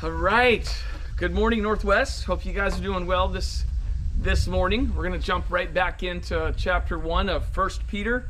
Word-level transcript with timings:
All 0.00 0.12
right. 0.12 0.64
Good 1.16 1.34
morning, 1.34 1.60
Northwest. 1.60 2.22
Hope 2.22 2.46
you 2.46 2.52
guys 2.52 2.78
are 2.78 2.82
doing 2.82 3.04
well 3.04 3.26
this 3.26 3.64
this 4.16 4.46
morning. 4.46 4.94
We're 4.94 5.02
going 5.08 5.20
to 5.20 5.26
jump 5.26 5.46
right 5.50 5.74
back 5.74 6.04
into 6.04 6.54
chapter 6.56 7.00
one 7.00 7.28
of 7.28 7.44
First 7.46 7.84
Peter, 7.88 8.28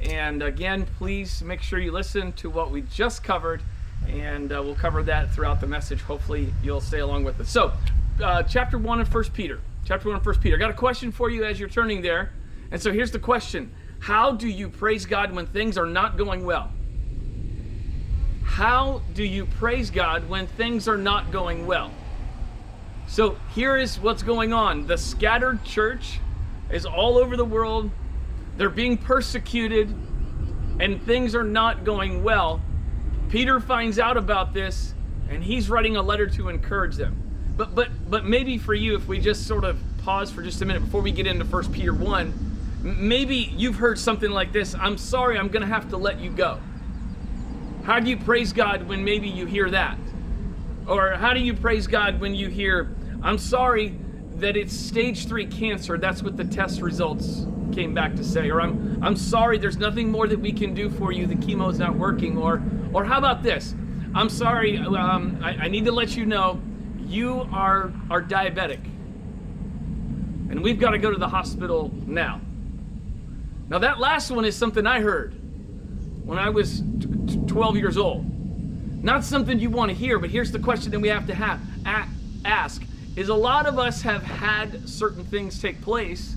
and 0.00 0.42
again, 0.42 0.86
please 0.96 1.42
make 1.42 1.60
sure 1.60 1.78
you 1.78 1.92
listen 1.92 2.32
to 2.34 2.48
what 2.48 2.70
we 2.70 2.80
just 2.80 3.22
covered, 3.22 3.60
and 4.08 4.50
uh, 4.50 4.62
we'll 4.62 4.74
cover 4.76 5.02
that 5.02 5.30
throughout 5.30 5.60
the 5.60 5.66
message. 5.66 6.00
Hopefully, 6.00 6.54
you'll 6.62 6.80
stay 6.80 7.00
along 7.00 7.24
with 7.24 7.38
us. 7.38 7.50
So, 7.50 7.74
uh, 8.22 8.42
chapter 8.44 8.78
one 8.78 8.98
of 8.98 9.06
First 9.06 9.34
Peter. 9.34 9.60
Chapter 9.84 10.08
one 10.08 10.16
of 10.16 10.24
First 10.24 10.40
Peter. 10.40 10.56
I 10.56 10.58
got 10.58 10.70
a 10.70 10.74
question 10.74 11.12
for 11.12 11.28
you 11.28 11.44
as 11.44 11.60
you're 11.60 11.68
turning 11.68 12.00
there, 12.00 12.32
and 12.70 12.80
so 12.80 12.90
here's 12.90 13.10
the 13.10 13.18
question: 13.18 13.74
How 13.98 14.32
do 14.32 14.48
you 14.48 14.70
praise 14.70 15.04
God 15.04 15.32
when 15.32 15.46
things 15.46 15.76
are 15.76 15.84
not 15.84 16.16
going 16.16 16.46
well? 16.46 16.72
How 18.50 19.00
do 19.14 19.22
you 19.22 19.46
praise 19.46 19.90
God 19.90 20.28
when 20.28 20.48
things 20.48 20.88
are 20.88 20.98
not 20.98 21.30
going 21.30 21.68
well? 21.68 21.92
So 23.06 23.38
here 23.54 23.76
is 23.76 24.00
what's 24.00 24.24
going 24.24 24.52
on. 24.52 24.88
The 24.88 24.98
scattered 24.98 25.64
church 25.64 26.18
is 26.68 26.84
all 26.84 27.16
over 27.16 27.36
the 27.36 27.44
world. 27.44 27.90
They're 28.56 28.68
being 28.68 28.98
persecuted 28.98 29.94
and 30.80 31.00
things 31.06 31.36
are 31.36 31.44
not 31.44 31.84
going 31.84 32.24
well. 32.24 32.60
Peter 33.28 33.60
finds 33.60 34.00
out 34.00 34.16
about 34.16 34.52
this 34.52 34.94
and 35.30 35.44
he's 35.44 35.70
writing 35.70 35.96
a 35.96 36.02
letter 36.02 36.26
to 36.26 36.48
encourage 36.48 36.96
them. 36.96 37.22
But 37.56 37.76
but 37.76 38.10
but 38.10 38.24
maybe 38.24 38.58
for 38.58 38.74
you 38.74 38.96
if 38.96 39.06
we 39.06 39.20
just 39.20 39.46
sort 39.46 39.64
of 39.64 39.80
pause 39.98 40.32
for 40.32 40.42
just 40.42 40.60
a 40.60 40.64
minute 40.66 40.80
before 40.80 41.02
we 41.02 41.12
get 41.12 41.28
into 41.28 41.44
1 41.44 41.72
Peter 41.72 41.94
1, 41.94 42.82
maybe 42.82 43.54
you've 43.56 43.76
heard 43.76 43.96
something 43.98 44.32
like 44.32 44.50
this, 44.52 44.74
I'm 44.74 44.98
sorry, 44.98 45.38
I'm 45.38 45.48
going 45.48 45.62
to 45.62 45.72
have 45.72 45.88
to 45.90 45.96
let 45.96 46.18
you 46.18 46.30
go. 46.30 46.58
How 47.82 47.98
do 47.98 48.10
you 48.10 48.16
praise 48.16 48.52
God 48.52 48.86
when 48.86 49.04
maybe 49.04 49.28
you 49.28 49.46
hear 49.46 49.70
that? 49.70 49.98
Or 50.86 51.12
how 51.12 51.32
do 51.32 51.40
you 51.40 51.54
praise 51.54 51.86
God 51.86 52.20
when 52.20 52.34
you 52.34 52.48
hear, 52.48 52.94
I'm 53.22 53.38
sorry 53.38 53.96
that 54.36 54.56
it's 54.56 54.76
stage 54.76 55.26
three 55.26 55.46
cancer? 55.46 55.96
That's 55.98 56.22
what 56.22 56.36
the 56.36 56.44
test 56.44 56.80
results 56.82 57.46
came 57.72 57.94
back 57.94 58.16
to 58.16 58.24
say. 58.24 58.50
Or 58.50 58.60
I'm, 58.60 59.02
I'm 59.02 59.16
sorry 59.16 59.58
there's 59.58 59.78
nothing 59.78 60.10
more 60.10 60.26
that 60.26 60.38
we 60.38 60.52
can 60.52 60.74
do 60.74 60.90
for 60.90 61.12
you. 61.12 61.26
The 61.26 61.36
chemo's 61.36 61.78
not 61.78 61.96
working. 61.96 62.36
Or, 62.36 62.62
or 62.92 63.04
how 63.04 63.18
about 63.18 63.42
this? 63.42 63.74
I'm 64.14 64.28
sorry, 64.28 64.78
um, 64.78 65.40
I, 65.42 65.50
I 65.50 65.68
need 65.68 65.84
to 65.84 65.92
let 65.92 66.16
you 66.16 66.26
know 66.26 66.60
you 66.98 67.48
are, 67.52 67.92
are 68.10 68.22
diabetic. 68.22 68.84
And 70.50 70.62
we've 70.62 70.80
got 70.80 70.90
to 70.90 70.98
go 70.98 71.10
to 71.10 71.18
the 71.18 71.28
hospital 71.28 71.92
now. 72.06 72.40
Now, 73.68 73.78
that 73.78 74.00
last 74.00 74.32
one 74.32 74.44
is 74.44 74.56
something 74.56 74.84
I 74.84 75.00
heard 75.00 75.34
when 76.24 76.38
I 76.38 76.48
was 76.50 76.80
12 77.50 77.76
years 77.76 77.96
old. 77.98 78.24
Not 79.02 79.24
something 79.24 79.58
you 79.58 79.70
want 79.70 79.90
to 79.90 79.94
hear, 79.94 80.20
but 80.20 80.30
here's 80.30 80.52
the 80.52 80.58
question 80.60 80.92
that 80.92 81.00
we 81.00 81.08
have 81.08 81.26
to 81.26 81.34
have, 81.34 81.60
ask. 82.44 82.82
Is 83.16 83.28
a 83.28 83.34
lot 83.34 83.66
of 83.66 83.76
us 83.76 84.00
have 84.02 84.22
had 84.22 84.88
certain 84.88 85.24
things 85.24 85.60
take 85.60 85.82
place 85.82 86.36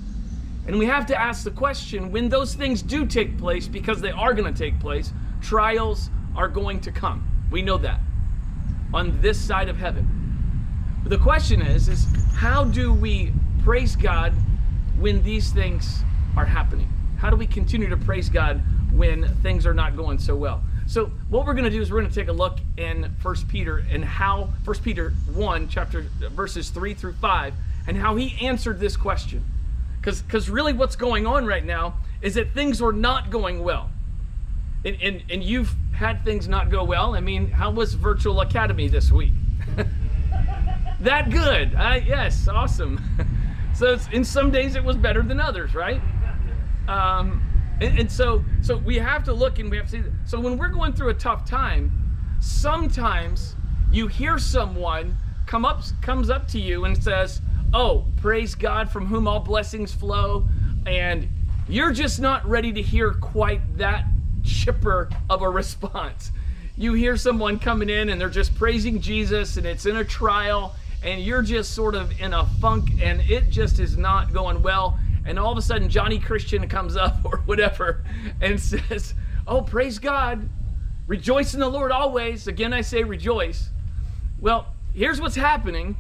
and 0.66 0.80
we 0.80 0.88
have 0.88 1.06
to 1.06 1.16
ask 1.16 1.44
the 1.44 1.52
question 1.52 2.12
when 2.12 2.30
those 2.30 2.56
things 2.56 2.82
do 2.82 3.06
take 3.06 3.38
place 3.38 3.68
because 3.68 4.02
they 4.02 4.10
are 4.10 4.34
going 4.34 4.52
to 4.52 4.58
take 4.58 4.80
place 4.80 5.14
trials 5.40 6.10
are 6.36 6.48
going 6.48 6.82
to 6.82 6.92
come. 6.92 7.24
We 7.52 7.62
know 7.62 7.78
that. 7.78 8.00
On 8.92 9.22
this 9.22 9.40
side 9.40 9.70
of 9.70 9.78
heaven. 9.78 10.08
But 11.04 11.12
the 11.12 11.20
question 11.20 11.62
is 11.62 11.90
is 11.90 12.08
how 12.34 12.64
do 12.64 12.92
we 12.92 13.34
praise 13.64 13.96
god 13.96 14.34
when 14.98 15.22
these 15.22 15.52
things 15.52 16.02
are 16.36 16.46
happening? 16.46 16.92
How 17.18 17.30
do 17.30 17.36
we 17.36 17.46
continue 17.46 17.90
to 17.90 17.98
praise 17.98 18.30
god 18.30 18.64
when 18.92 19.28
things 19.44 19.68
are 19.68 19.76
not 19.76 19.96
going 19.96 20.18
so 20.18 20.36
well 20.36 20.64
so 20.86 21.06
what 21.30 21.46
we're 21.46 21.54
going 21.54 21.66
to 21.66 21.70
do 21.70 21.82
is 21.82 21.92
we're 21.92 22.00
going 22.00 22.12
to 22.12 22.16
take 22.16 22.28
a 22.28 22.34
look 22.34 22.60
in 22.78 23.12
First 23.20 23.48
Peter 23.48 23.86
and 23.90 24.04
how 24.04 24.50
First 24.64 24.84
Peter 24.84 25.12
1 25.34 25.70
chapter 25.70 26.02
verses 26.32 26.70
3 26.70 26.94
through 26.94 27.14
5 27.14 27.54
and 27.88 27.98
how 27.98 28.16
he 28.16 28.46
answered 28.46 28.80
this 28.80 28.98
question. 28.98 29.44
Cuz 30.02 30.22
cuz 30.24 30.50
really 30.50 30.74
what's 30.74 30.96
going 30.96 31.26
on 31.26 31.46
right 31.46 31.66
now 31.66 31.96
is 32.22 32.34
that 32.36 32.52
things 32.52 32.82
are 32.82 32.92
not 32.92 33.30
going 33.30 33.64
well. 33.64 33.90
And, 34.86 34.98
and, 35.02 35.24
and 35.30 35.44
you've 35.44 35.74
had 35.94 36.26
things 36.26 36.48
not 36.48 36.70
go 36.70 36.84
well. 36.84 37.16
I 37.16 37.22
mean, 37.22 37.52
how 37.52 37.72
was 37.72 37.94
Virtual 37.94 38.42
Academy 38.42 38.88
this 38.90 39.12
week? 39.12 39.34
that 41.00 41.30
good. 41.30 41.74
Uh, 41.76 42.02
yes, 42.06 42.48
awesome. 42.48 43.00
so 43.76 43.98
in 44.12 44.26
some 44.26 44.52
days 44.52 44.76
it 44.76 44.84
was 44.84 44.98
better 44.98 45.22
than 45.22 45.40
others, 45.40 45.74
right? 45.74 46.02
Um, 46.88 47.42
and, 47.84 48.00
and, 48.00 48.12
so, 48.12 48.44
so 48.62 48.78
we 48.78 48.98
have 48.98 49.24
to 49.26 49.34
look 49.34 49.60
and 49.60 49.70
we 49.70 49.78
have 49.78 49.90
to 49.90 50.04
see. 50.04 50.10
So 50.26 50.40
when 50.40 50.58
we're 50.58 50.70
going 50.70 50.94
through 50.94 51.10
a 51.10 51.14
tough 51.14 51.46
time, 51.46 51.92
sometimes 52.40 53.56
you 53.92 54.08
hear 54.08 54.38
someone 54.40 55.18
come 55.46 55.66
up, 55.66 55.84
comes 56.02 56.30
up 56.30 56.48
to 56.50 56.60
you 56.60 56.86
and 56.86 57.02
says, 57.02 57.42
"Oh, 57.74 58.06
praise 58.18 58.56
God, 58.56 58.90
from 58.90 59.08
whom 59.08 59.28
all 59.28 59.40
blessings 59.40 59.94
flow," 59.94 60.48
and 60.86 61.28
you're 61.68 61.92
just 61.92 62.20
not 62.20 62.48
ready 62.48 62.72
to 62.72 62.82
hear 62.82 63.12
quite 63.14 63.78
that 63.78 64.06
chipper 64.44 65.10
of 65.30 65.42
a 65.42 65.50
response. 65.62 66.32
You 66.76 66.94
hear 66.94 67.18
someone 67.18 67.60
coming 67.60 67.90
in 67.90 68.10
and 68.10 68.20
they're 68.20 68.30
just 68.30 68.56
praising 68.56 69.02
Jesus, 69.02 69.58
and 69.58 69.66
it's 69.68 69.86
in 69.86 69.98
a 69.98 70.06
trial, 70.06 70.74
and 71.04 71.22
you're 71.22 71.42
just 71.42 71.74
sort 71.74 71.96
of 71.96 72.20
in 72.22 72.34
a 72.34 72.46
funk, 72.62 72.92
and 73.02 73.22
it 73.30 73.50
just 73.50 73.80
is 73.80 73.98
not 73.98 74.32
going 74.32 74.64
well 74.64 74.98
and 75.26 75.40
all 75.40 75.52
of 75.52 75.58
a 75.58 75.62
sudden 75.62 75.90
Johnny 75.90 76.20
Christian 76.20 76.68
comes 76.68 76.96
up 76.96 77.18
or 77.24 77.38
whatever 77.46 78.04
and 78.42 78.60
says, 78.60 79.14
Oh, 79.46 79.62
praise 79.62 80.00
God. 80.00 80.48
Rejoice 81.08 81.54
in 81.54 81.60
the 81.60 81.68
Lord 81.68 81.92
always. 81.92 82.48
Again, 82.48 82.74
I 82.74 82.82
say 82.82 83.04
rejoice. 83.04 83.70
Well, 84.40 84.74
here's 84.94 85.20
what's 85.20 85.36
happening. 85.36 85.98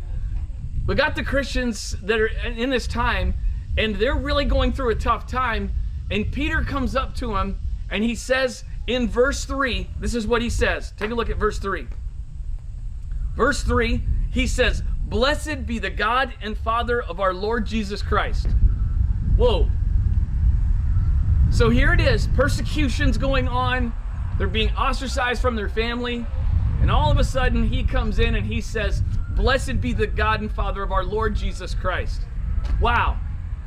We 0.88 0.95
got 0.95 1.16
the 1.16 1.23
Christians 1.23 1.95
that 2.03 2.19
are 2.19 2.28
in 2.28 2.69
this 2.69 2.88
time, 2.88 3.33
and 3.78 3.95
they're 3.95 4.16
really 4.16 4.45
going 4.45 4.72
through 4.72 4.91
a 4.91 4.95
tough 4.95 5.28
time. 5.28 5.73
And 6.09 6.31
Peter 6.31 6.62
comes 6.62 6.95
up 6.95 7.16
to 7.16 7.35
him 7.35 7.59
and 7.89 8.03
he 8.03 8.16
says 8.16 8.63
in 8.88 9.07
verse 9.07 9.45
3, 9.45 9.88
this 10.00 10.16
is 10.16 10.28
what 10.28 10.41
he 10.41 10.50
says. 10.50 10.94
Take 10.97 11.12
a 11.12 11.16
look 11.16 11.29
at 11.29 11.38
verse 11.38 11.59
3. 11.59 11.88
Verse 13.35 13.63
3, 13.63 14.01
he 14.31 14.47
says, 14.47 14.83
Blessed 15.06 15.66
be 15.66 15.79
the 15.79 15.89
God 15.89 16.33
and 16.41 16.57
Father 16.57 17.01
of 17.01 17.19
our 17.19 17.33
Lord 17.33 17.66
Jesus 17.66 18.01
Christ 18.01 18.47
Whoa. 19.35 19.69
So 21.51 21.69
here 21.69 21.94
it 21.94 21.99
is 21.99 22.27
persecution's 22.27 23.17
going 23.17 23.47
on. 23.47 23.94
They're 24.38 24.47
being 24.47 24.71
ostracized 24.71 25.41
from 25.41 25.55
their 25.55 25.69
family. 25.69 26.25
And 26.81 26.91
all 26.91 27.11
of 27.11 27.17
a 27.17 27.23
sudden, 27.23 27.67
he 27.67 27.83
comes 27.83 28.19
in 28.19 28.35
and 28.35 28.45
he 28.45 28.59
says, 28.59 29.03
Blessed 29.29 29.79
be 29.79 29.94
the 29.94 30.07
God 30.07 30.41
and 30.41 30.51
Father 30.51 30.83
of 30.83 30.91
our 30.91 31.03
Lord 31.03 31.35
Jesus 31.35 31.73
Christ. 31.73 32.21
Wow. 32.81 33.19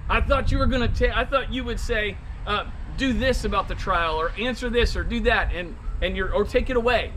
I 0.08 0.20
thought 0.20 0.52
you 0.52 0.58
were 0.58 0.66
going 0.66 0.82
to 0.82 0.94
take, 0.94 1.16
I 1.16 1.24
thought 1.24 1.52
you 1.52 1.64
would 1.64 1.80
say, 1.80 2.16
uh, 2.46 2.66
do 2.96 3.12
this 3.12 3.44
about 3.44 3.68
the 3.68 3.74
trial 3.74 4.20
or 4.20 4.30
answer 4.38 4.70
this 4.70 4.96
or 4.96 5.02
do 5.02 5.20
that 5.20 5.52
and, 5.52 5.76
and 6.00 6.16
you're, 6.16 6.32
or 6.32 6.44
take 6.44 6.70
it 6.70 6.76
away. 6.76 7.12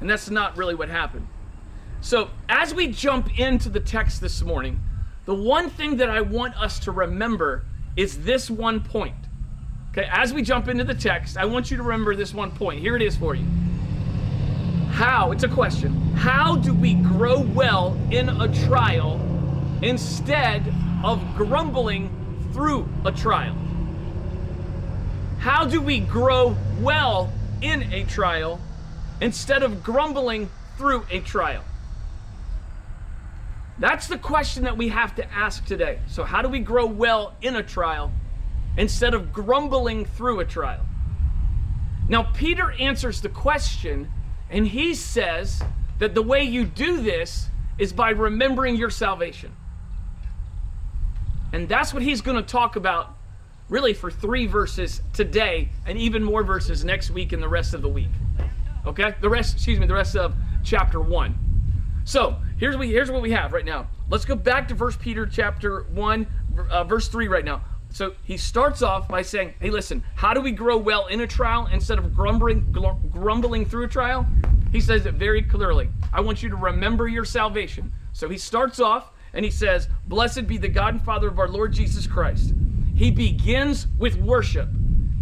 And 0.00 0.10
that's 0.10 0.30
not 0.30 0.56
really 0.56 0.74
what 0.74 0.88
happened. 0.88 1.28
So 2.00 2.30
as 2.48 2.74
we 2.74 2.88
jump 2.88 3.38
into 3.38 3.68
the 3.68 3.80
text 3.80 4.20
this 4.20 4.42
morning, 4.42 4.80
the 5.24 5.34
one 5.34 5.70
thing 5.70 5.96
that 5.98 6.10
I 6.10 6.20
want 6.20 6.54
us 6.56 6.78
to 6.80 6.92
remember 6.92 7.64
is 7.96 8.24
this 8.24 8.50
one 8.50 8.80
point. 8.80 9.14
Okay, 9.90 10.08
as 10.10 10.32
we 10.32 10.42
jump 10.42 10.68
into 10.68 10.84
the 10.84 10.94
text, 10.94 11.36
I 11.36 11.44
want 11.44 11.70
you 11.70 11.76
to 11.76 11.82
remember 11.82 12.16
this 12.16 12.34
one 12.34 12.50
point. 12.50 12.80
Here 12.80 12.96
it 12.96 13.02
is 13.02 13.16
for 13.16 13.34
you. 13.34 13.46
How, 14.90 15.32
it's 15.32 15.44
a 15.44 15.48
question, 15.48 15.92
how 16.14 16.56
do 16.56 16.72
we 16.72 16.94
grow 16.94 17.40
well 17.40 17.98
in 18.10 18.28
a 18.28 18.52
trial 18.66 19.20
instead 19.82 20.72
of 21.04 21.20
grumbling 21.36 22.10
through 22.52 22.88
a 23.04 23.12
trial? 23.12 23.56
How 25.38 25.64
do 25.64 25.80
we 25.80 26.00
grow 26.00 26.56
well 26.80 27.32
in 27.60 27.92
a 27.92 28.04
trial 28.04 28.60
instead 29.20 29.62
of 29.62 29.82
grumbling 29.82 30.48
through 30.78 31.06
a 31.10 31.20
trial? 31.20 31.64
That's 33.78 34.06
the 34.06 34.18
question 34.18 34.64
that 34.64 34.76
we 34.76 34.88
have 34.88 35.14
to 35.16 35.32
ask 35.32 35.64
today. 35.64 35.98
So, 36.06 36.24
how 36.24 36.42
do 36.42 36.48
we 36.48 36.60
grow 36.60 36.86
well 36.86 37.34
in 37.42 37.56
a 37.56 37.62
trial 37.62 38.12
instead 38.76 39.14
of 39.14 39.32
grumbling 39.32 40.04
through 40.04 40.40
a 40.40 40.44
trial? 40.44 40.84
Now, 42.08 42.24
Peter 42.34 42.72
answers 42.72 43.20
the 43.20 43.28
question, 43.28 44.10
and 44.50 44.66
he 44.68 44.94
says 44.94 45.62
that 45.98 46.14
the 46.14 46.22
way 46.22 46.44
you 46.44 46.64
do 46.64 47.00
this 47.02 47.48
is 47.78 47.92
by 47.92 48.10
remembering 48.10 48.76
your 48.76 48.90
salvation. 48.90 49.54
And 51.52 51.68
that's 51.68 51.94
what 51.94 52.02
he's 52.02 52.20
going 52.20 52.36
to 52.36 52.42
talk 52.42 52.76
about 52.76 53.16
really 53.68 53.94
for 53.94 54.10
three 54.10 54.46
verses 54.46 55.00
today, 55.12 55.70
and 55.86 55.98
even 55.98 56.22
more 56.22 56.44
verses 56.44 56.84
next 56.84 57.10
week 57.10 57.32
and 57.32 57.42
the 57.42 57.48
rest 57.48 57.74
of 57.74 57.82
the 57.82 57.88
week. 57.88 58.10
Okay? 58.86 59.14
The 59.20 59.30
rest, 59.30 59.54
excuse 59.54 59.80
me, 59.80 59.86
the 59.86 59.94
rest 59.94 60.16
of 60.16 60.34
chapter 60.62 61.00
one. 61.00 61.43
So 62.04 62.36
here's 62.58 62.76
what, 62.76 62.86
here's 62.86 63.10
what 63.10 63.22
we 63.22 63.30
have 63.32 63.52
right 63.52 63.64
now. 63.64 63.88
Let's 64.10 64.24
go 64.24 64.36
back 64.36 64.68
to 64.68 64.76
First 64.76 65.00
Peter 65.00 65.26
chapter 65.26 65.84
1, 65.84 66.26
uh, 66.70 66.84
verse 66.84 67.08
3 67.08 67.28
right 67.28 67.44
now. 67.44 67.64
So 67.90 68.14
he 68.24 68.36
starts 68.36 68.82
off 68.82 69.08
by 69.08 69.22
saying, 69.22 69.54
hey, 69.60 69.70
listen, 69.70 70.02
how 70.14 70.34
do 70.34 70.40
we 70.40 70.52
grow 70.52 70.76
well 70.76 71.06
in 71.06 71.20
a 71.20 71.26
trial 71.26 71.68
instead 71.72 71.98
of 71.98 72.14
grumbling, 72.14 72.72
grumbling 73.10 73.64
through 73.64 73.84
a 73.84 73.88
trial? 73.88 74.26
He 74.72 74.80
says 74.80 75.06
it 75.06 75.14
very 75.14 75.42
clearly. 75.42 75.88
I 76.12 76.20
want 76.20 76.42
you 76.42 76.48
to 76.50 76.56
remember 76.56 77.08
your 77.08 77.24
salvation. 77.24 77.92
So 78.12 78.28
he 78.28 78.36
starts 78.36 78.80
off 78.80 79.12
and 79.32 79.44
he 79.44 79.50
says, 79.50 79.88
Blessed 80.06 80.46
be 80.46 80.58
the 80.58 80.68
God 80.68 80.94
and 80.94 81.04
Father 81.04 81.28
of 81.28 81.38
our 81.38 81.48
Lord 81.48 81.72
Jesus 81.72 82.06
Christ. 82.06 82.52
He 82.94 83.10
begins 83.10 83.86
with 83.98 84.16
worship. 84.16 84.68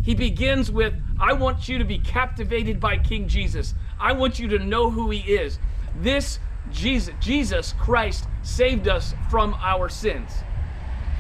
He 0.02 0.14
begins 0.14 0.70
with, 0.70 0.94
I 1.20 1.35
want 1.35 1.69
you 1.69 1.78
to 1.78 1.85
be 1.85 1.99
captivated 1.99 2.81
by 2.81 2.99
King 2.99 3.28
Jesus. 3.28 3.75
I 4.00 4.12
want 4.12 4.38
you 4.38 4.49
to 4.49 4.58
know 4.58 4.90
who 4.90 5.11
he 5.11 5.20
is. 5.20 5.58
This 5.96 6.38
Jesus, 6.70 7.14
Jesus 7.20 7.75
Christ 7.79 8.26
saved 8.43 8.88
us 8.88 9.14
from 9.31 9.55
our 9.61 9.88
sins 9.88 10.31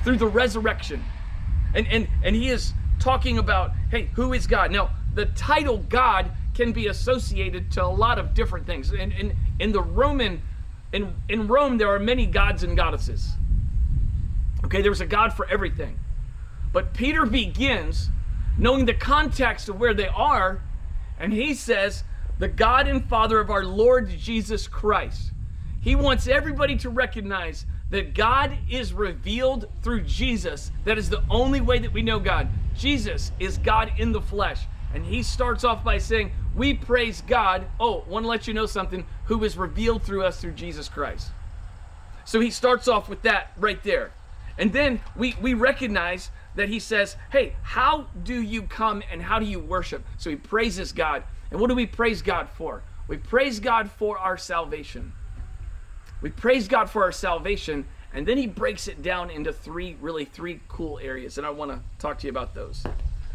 through 0.04 0.16
the 0.16 0.26
resurrection. 0.26 1.02
And, 1.74 1.86
and, 1.88 2.08
and 2.22 2.36
he 2.36 2.48
is 2.48 2.72
talking 2.98 3.38
about, 3.38 3.72
hey, 3.90 4.10
who 4.14 4.32
is 4.32 4.46
God? 4.46 4.70
Now, 4.70 4.90
the 5.14 5.26
title 5.26 5.78
God 5.78 6.30
can 6.54 6.72
be 6.72 6.86
associated 6.88 7.70
to 7.72 7.84
a 7.84 7.86
lot 7.86 8.18
of 8.18 8.34
different 8.34 8.66
things. 8.66 8.90
And 8.90 9.12
in, 9.12 9.36
in 9.58 9.72
the 9.72 9.82
Roman, 9.82 10.42
in, 10.92 11.14
in 11.28 11.48
Rome, 11.48 11.78
there 11.78 11.92
are 11.92 11.98
many 11.98 12.26
gods 12.26 12.62
and 12.62 12.76
goddesses. 12.76 13.32
Okay, 14.64 14.82
there's 14.82 15.00
a 15.00 15.06
God 15.06 15.32
for 15.32 15.46
everything. 15.48 15.98
But 16.72 16.94
Peter 16.94 17.26
begins 17.26 18.08
knowing 18.58 18.84
the 18.86 18.94
context 18.94 19.68
of 19.68 19.80
where 19.80 19.94
they 19.94 20.08
are, 20.08 20.60
and 21.18 21.32
he 21.32 21.54
says, 21.54 22.04
the 22.42 22.48
God 22.48 22.88
and 22.88 23.08
Father 23.08 23.38
of 23.38 23.50
our 23.50 23.64
Lord 23.64 24.10
Jesus 24.18 24.66
Christ. 24.66 25.30
He 25.80 25.94
wants 25.94 26.26
everybody 26.26 26.74
to 26.78 26.90
recognize 26.90 27.66
that 27.90 28.14
God 28.14 28.58
is 28.68 28.92
revealed 28.92 29.68
through 29.80 30.00
Jesus. 30.00 30.72
That 30.84 30.98
is 30.98 31.08
the 31.08 31.22
only 31.30 31.60
way 31.60 31.78
that 31.78 31.92
we 31.92 32.02
know 32.02 32.18
God. 32.18 32.48
Jesus 32.76 33.30
is 33.38 33.58
God 33.58 33.92
in 33.96 34.10
the 34.10 34.20
flesh. 34.20 34.66
And 34.92 35.06
he 35.06 35.22
starts 35.22 35.62
off 35.62 35.84
by 35.84 35.98
saying, 35.98 36.32
We 36.56 36.74
praise 36.74 37.22
God. 37.28 37.64
Oh, 37.78 38.02
want 38.08 38.24
to 38.24 38.28
let 38.28 38.48
you 38.48 38.54
know 38.54 38.66
something, 38.66 39.06
who 39.26 39.44
is 39.44 39.56
revealed 39.56 40.02
through 40.02 40.24
us 40.24 40.40
through 40.40 40.54
Jesus 40.54 40.88
Christ. 40.88 41.28
So 42.24 42.40
he 42.40 42.50
starts 42.50 42.88
off 42.88 43.08
with 43.08 43.22
that 43.22 43.52
right 43.56 43.80
there. 43.84 44.10
And 44.58 44.72
then 44.72 45.00
we, 45.14 45.36
we 45.40 45.54
recognize 45.54 46.32
that 46.56 46.68
he 46.68 46.80
says, 46.80 47.14
Hey, 47.30 47.54
how 47.62 48.08
do 48.24 48.42
you 48.42 48.62
come 48.62 49.04
and 49.12 49.22
how 49.22 49.38
do 49.38 49.46
you 49.46 49.60
worship? 49.60 50.04
So 50.16 50.28
he 50.28 50.34
praises 50.34 50.90
God. 50.90 51.22
And 51.52 51.60
what 51.60 51.68
do 51.68 51.74
we 51.74 51.84
praise 51.84 52.22
God 52.22 52.48
for? 52.48 52.82
We 53.08 53.18
praise 53.18 53.60
God 53.60 53.90
for 53.90 54.16
our 54.18 54.38
salvation. 54.38 55.12
We 56.22 56.30
praise 56.30 56.66
God 56.66 56.88
for 56.88 57.02
our 57.02 57.12
salvation, 57.12 57.84
and 58.14 58.26
then 58.26 58.38
he 58.38 58.46
breaks 58.46 58.88
it 58.88 59.02
down 59.02 59.28
into 59.28 59.52
three, 59.52 59.96
really 60.00 60.24
three 60.24 60.60
cool 60.68 60.98
areas. 60.98 61.36
And 61.36 61.46
I 61.46 61.50
want 61.50 61.70
to 61.70 61.80
talk 61.98 62.18
to 62.20 62.26
you 62.26 62.30
about 62.30 62.54
those. 62.54 62.82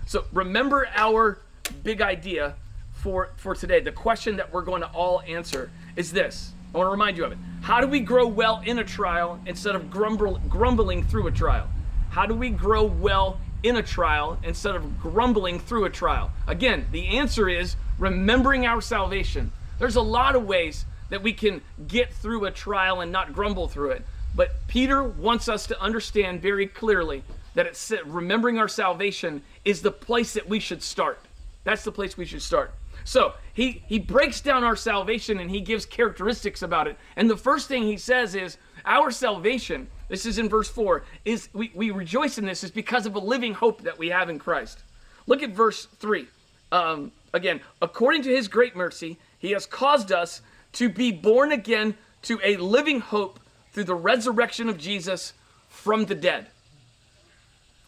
So 0.08 0.26
remember 0.34 0.88
our 0.96 1.38
big 1.84 2.02
idea 2.02 2.56
for, 2.92 3.30
for 3.38 3.54
today. 3.54 3.82
The 3.82 3.92
question 3.92 4.38
that 4.38 4.52
we're 4.52 4.64
going 4.64 4.82
to 4.82 4.88
all 4.88 5.22
answer 5.22 5.70
is 5.96 6.12
this. 6.12 6.54
I 6.74 6.78
want 6.80 6.88
to 6.88 6.92
remind 6.92 7.18
you 7.18 7.26
of 7.26 7.34
it. 7.34 7.38
How 7.62 7.82
do 7.82 7.88
we 7.88 8.00
grow 8.00 8.26
well 8.26 8.64
in 8.66 8.80
a 8.80 8.84
trial 8.84 9.40
instead 9.46 9.76
of 9.76 9.92
grumble, 9.92 10.40
grumbling 10.50 11.04
through 11.04 11.28
a 11.28 11.32
trial? 11.32 11.68
How 12.10 12.26
do 12.26 12.34
we 12.34 12.50
grow 12.50 12.84
well 12.84 13.40
in 13.64 13.76
a 13.76 13.84
trial 13.84 14.38
instead 14.44 14.76
of 14.76 15.00
grumbling 15.00 15.60
through 15.60 15.86
a 15.86 15.90
trial? 15.90 16.32
Again, 16.48 16.88
the 16.92 17.18
answer 17.18 17.50
is 17.50 17.76
remembering 17.98 18.66
our 18.66 18.82
salvation. 18.82 19.52
There's 19.80 19.96
a 19.96 20.02
lot 20.02 20.36
of 20.36 20.46
ways 20.46 20.86
that 21.10 21.24
we 21.24 21.34
can 21.34 21.62
get 21.88 22.14
through 22.14 22.46
a 22.46 22.52
trial 22.52 23.02
and 23.02 23.12
not 23.12 23.34
grumble 23.34 23.68
through 23.68 23.92
it. 23.92 24.06
But 24.36 24.68
Peter 24.68 25.04
wants 25.04 25.50
us 25.50 25.66
to 25.68 25.82
understand 25.82 26.42
very 26.42 26.68
clearly 26.68 27.24
that 27.56 27.66
it's 27.66 27.92
remembering 28.06 28.60
our 28.60 28.68
salvation 28.68 29.42
is 29.66 29.82
the 29.82 29.92
place 29.92 30.34
that 30.34 30.48
we 30.48 30.60
should 30.60 30.84
start. 30.84 31.20
That's 31.64 31.84
the 31.84 31.92
place 31.92 32.18
we 32.18 32.26
should 32.26 32.42
start. 32.42 32.74
So 33.04 33.34
he 33.54 33.84
he 33.88 34.00
breaks 34.00 34.42
down 34.42 34.64
our 34.64 34.76
salvation 34.76 35.40
and 35.40 35.50
he 35.50 35.62
gives 35.62 35.86
characteristics 35.86 36.62
about 36.62 36.88
it. 36.88 36.98
And 37.16 37.30
the 37.30 37.38
first 37.38 37.68
thing 37.68 37.84
he 37.84 37.98
says 37.98 38.36
is 38.36 38.58
our 38.86 39.12
salvation 39.12 39.88
this 40.10 40.26
is 40.26 40.38
in 40.38 40.50
verse 40.50 40.70
4, 40.70 41.04
is 41.26 41.50
we, 41.54 41.72
we 41.76 41.92
rejoice 41.92 42.38
in 42.38 42.46
this 42.46 42.64
is 42.64 42.72
because 42.72 43.06
of 43.06 43.16
a 43.16 43.20
living 43.20 43.54
hope 43.54 43.82
that 43.82 43.98
we 43.98 44.10
have 44.10 44.30
in 44.30 44.40
Christ. 44.40 44.80
Look 45.26 45.44
at 45.44 45.52
verse 45.52 45.86
3. 45.86 46.28
Um, 46.72 47.12
again, 47.34 47.62
according 47.82 48.24
to 48.24 48.30
his 48.30 48.48
great 48.48 48.76
mercy, 48.76 49.18
he 49.38 49.52
has 49.52 49.66
caused 49.66 50.12
us 50.12 50.42
to 50.74 50.90
be 50.90 51.12
born 51.12 51.52
again 51.52 51.96
to 52.24 52.40
a 52.44 52.58
living 52.58 53.00
hope 53.00 53.40
through 53.72 53.86
the 53.86 53.96
resurrection 53.96 54.70
of 54.70 54.78
Jesus 54.78 55.34
from 55.70 56.06
the 56.06 56.16
dead. 56.16 56.48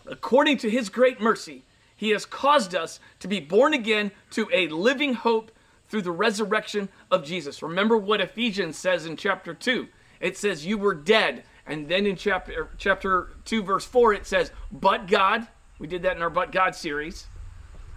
According 0.05 0.57
to 0.59 0.69
his 0.69 0.89
great 0.89 1.21
mercy, 1.21 1.63
he 1.95 2.11
has 2.11 2.25
caused 2.25 2.75
us 2.75 2.99
to 3.19 3.27
be 3.27 3.39
born 3.39 3.73
again 3.73 4.11
to 4.31 4.49
a 4.53 4.67
living 4.67 5.13
hope 5.13 5.51
through 5.89 6.01
the 6.03 6.11
resurrection 6.11 6.89
of 7.11 7.25
Jesus. 7.25 7.61
Remember 7.61 7.97
what 7.97 8.21
Ephesians 8.21 8.77
says 8.77 9.05
in 9.05 9.17
chapter 9.17 9.53
2. 9.53 9.87
It 10.19 10.37
says, 10.37 10.65
You 10.65 10.77
were 10.77 10.93
dead 10.93 11.43
and 11.69 11.87
then 11.87 12.05
in 12.07 12.15
chapter 12.15 12.69
chapter 12.77 13.29
2 13.45 13.63
verse 13.63 13.85
4 13.85 14.13
it 14.13 14.25
says, 14.25 14.51
"But 14.71 15.07
God, 15.07 15.47
we 15.77 15.87
did 15.87 16.01
that 16.01 16.17
in 16.17 16.21
our 16.21 16.29
But 16.29 16.51
God 16.51 16.75
series. 16.75 17.27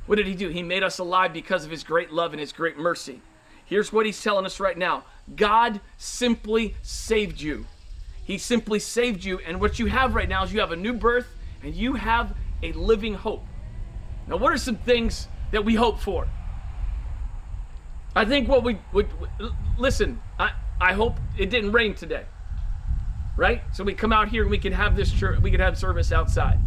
What 0.06 0.16
did 0.16 0.26
he 0.26 0.34
do? 0.34 0.48
He 0.48 0.62
made 0.62 0.82
us 0.82 0.98
alive 0.98 1.32
because 1.32 1.64
of 1.64 1.70
his 1.70 1.82
great 1.82 2.12
love 2.12 2.32
and 2.32 2.40
his 2.40 2.52
great 2.52 2.76
mercy. 2.76 3.22
Here's 3.64 3.92
what 3.92 4.04
he's 4.04 4.22
telling 4.22 4.44
us 4.44 4.60
right 4.60 4.76
now. 4.76 5.04
God 5.34 5.80
simply 5.96 6.76
saved 6.82 7.40
you. 7.40 7.66
He 8.24 8.36
simply 8.36 8.78
saved 8.78 9.24
you 9.24 9.38
and 9.38 9.60
what 9.60 9.78
you 9.78 9.86
have 9.86 10.14
right 10.14 10.28
now 10.28 10.44
is 10.44 10.52
you 10.52 10.60
have 10.60 10.72
a 10.72 10.76
new 10.76 10.92
birth 10.92 11.34
and 11.62 11.74
you 11.74 11.94
have 11.94 12.36
a 12.62 12.72
living 12.72 13.14
hope. 13.14 13.44
Now, 14.28 14.36
what 14.36 14.52
are 14.52 14.58
some 14.58 14.76
things 14.76 15.28
that 15.50 15.64
we 15.64 15.74
hope 15.74 15.98
for? 15.98 16.28
I 18.14 18.26
think 18.26 18.48
what 18.48 18.62
we 18.62 18.78
would 18.92 19.08
listen, 19.78 20.20
I, 20.38 20.52
I 20.80 20.92
hope 20.92 21.16
it 21.38 21.48
didn't 21.48 21.72
rain 21.72 21.94
today 21.94 22.24
right? 23.36 23.62
So 23.72 23.84
we 23.84 23.94
come 23.94 24.12
out 24.12 24.28
here 24.28 24.42
and 24.42 24.50
we 24.50 24.58
can 24.58 24.72
have 24.72 24.96
this 24.96 25.12
church, 25.12 25.40
we 25.40 25.50
can 25.50 25.60
have 25.60 25.78
service 25.78 26.12
outside. 26.12 26.58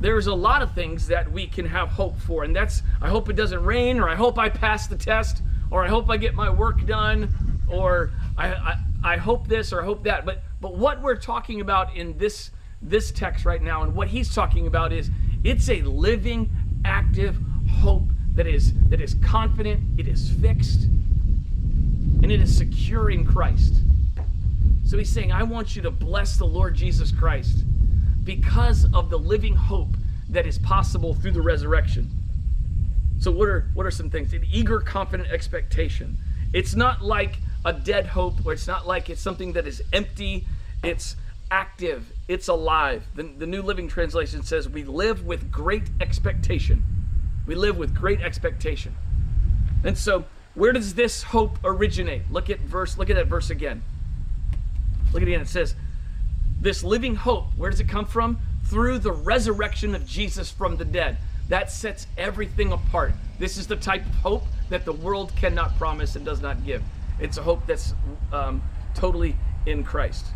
There's 0.00 0.28
a 0.28 0.34
lot 0.34 0.62
of 0.62 0.72
things 0.72 1.06
that 1.08 1.30
we 1.30 1.46
can 1.46 1.66
have 1.66 1.88
hope 1.88 2.18
for, 2.18 2.44
and 2.44 2.56
that's 2.56 2.82
I 3.02 3.08
hope 3.08 3.28
it 3.28 3.34
doesn't 3.34 3.62
rain, 3.62 4.00
or 4.00 4.08
I 4.08 4.14
hope 4.14 4.38
I 4.38 4.48
pass 4.48 4.86
the 4.86 4.96
test, 4.96 5.42
or 5.70 5.84
I 5.84 5.88
hope 5.88 6.08
I 6.08 6.16
get 6.16 6.34
my 6.34 6.48
work 6.48 6.86
done, 6.86 7.62
or 7.68 8.10
I, 8.36 8.48
I, 8.48 8.78
I 9.04 9.16
hope 9.16 9.46
this 9.46 9.72
or 9.72 9.82
I 9.82 9.84
hope 9.84 10.04
that. 10.04 10.24
But 10.24 10.42
but 10.60 10.76
what 10.76 11.02
we're 11.02 11.16
talking 11.16 11.60
about 11.60 11.94
in 11.96 12.16
this 12.16 12.50
this 12.80 13.10
text 13.10 13.44
right 13.44 13.62
now, 13.62 13.82
and 13.82 13.94
what 13.94 14.08
he's 14.08 14.34
talking 14.34 14.66
about 14.66 14.92
is 14.92 15.10
it's 15.44 15.68
a 15.68 15.82
living, 15.82 16.50
active 16.84 17.38
hope 17.80 18.08
that 18.34 18.46
is 18.46 18.72
that 18.88 19.02
is 19.02 19.14
confident, 19.22 19.82
it 19.98 20.08
is 20.08 20.30
fixed, 20.30 20.84
and 20.84 22.32
it 22.32 22.40
is 22.40 22.56
secure 22.56 23.10
in 23.10 23.26
Christ. 23.26 23.82
So 24.90 24.98
he's 24.98 25.08
saying, 25.08 25.30
I 25.30 25.44
want 25.44 25.76
you 25.76 25.82
to 25.82 25.90
bless 25.92 26.36
the 26.36 26.44
Lord 26.44 26.74
Jesus 26.74 27.12
Christ 27.12 27.62
because 28.24 28.92
of 28.92 29.08
the 29.08 29.20
living 29.20 29.54
hope 29.54 29.96
that 30.30 30.46
is 30.46 30.58
possible 30.58 31.14
through 31.14 31.30
the 31.30 31.40
resurrection. 31.40 32.10
So 33.20 33.30
what 33.30 33.48
are 33.48 33.70
what 33.72 33.86
are 33.86 33.92
some 33.92 34.10
things? 34.10 34.32
An 34.32 34.44
eager, 34.50 34.80
confident 34.80 35.30
expectation. 35.30 36.18
It's 36.52 36.74
not 36.74 37.02
like 37.02 37.36
a 37.64 37.72
dead 37.72 38.04
hope, 38.04 38.44
or 38.44 38.52
it's 38.52 38.66
not 38.66 38.84
like 38.84 39.08
it's 39.08 39.20
something 39.20 39.52
that 39.52 39.64
is 39.64 39.80
empty. 39.92 40.44
It's 40.82 41.14
active. 41.52 42.12
It's 42.26 42.48
alive. 42.48 43.06
The, 43.14 43.22
the 43.22 43.46
New 43.46 43.62
Living 43.62 43.86
Translation 43.86 44.42
says, 44.42 44.68
"We 44.68 44.82
live 44.82 45.24
with 45.24 45.52
great 45.52 45.84
expectation." 46.00 46.82
We 47.46 47.54
live 47.54 47.78
with 47.78 47.94
great 47.94 48.22
expectation. 48.22 48.96
And 49.84 49.96
so, 49.96 50.24
where 50.54 50.72
does 50.72 50.94
this 50.94 51.22
hope 51.22 51.60
originate? 51.62 52.28
Look 52.32 52.50
at 52.50 52.58
verse. 52.58 52.98
Look 52.98 53.08
at 53.08 53.14
that 53.14 53.28
verse 53.28 53.50
again. 53.50 53.84
Look 55.12 55.22
at 55.22 55.28
it 55.28 55.32
again. 55.32 55.40
It 55.40 55.48
says, 55.48 55.74
This 56.60 56.82
living 56.84 57.14
hope, 57.14 57.46
where 57.56 57.70
does 57.70 57.80
it 57.80 57.88
come 57.88 58.06
from? 58.06 58.38
Through 58.64 59.00
the 59.00 59.12
resurrection 59.12 59.94
of 59.94 60.06
Jesus 60.06 60.50
from 60.50 60.76
the 60.76 60.84
dead. 60.84 61.18
That 61.48 61.70
sets 61.70 62.06
everything 62.16 62.72
apart. 62.72 63.12
This 63.38 63.58
is 63.58 63.66
the 63.66 63.76
type 63.76 64.06
of 64.06 64.14
hope 64.16 64.42
that 64.68 64.84
the 64.84 64.92
world 64.92 65.32
cannot 65.34 65.76
promise 65.76 66.14
and 66.14 66.24
does 66.24 66.40
not 66.40 66.64
give. 66.64 66.82
It's 67.18 67.38
a 67.38 67.42
hope 67.42 67.66
that's 67.66 67.94
um, 68.32 68.62
totally 68.94 69.36
in 69.66 69.82
Christ. 69.82 70.26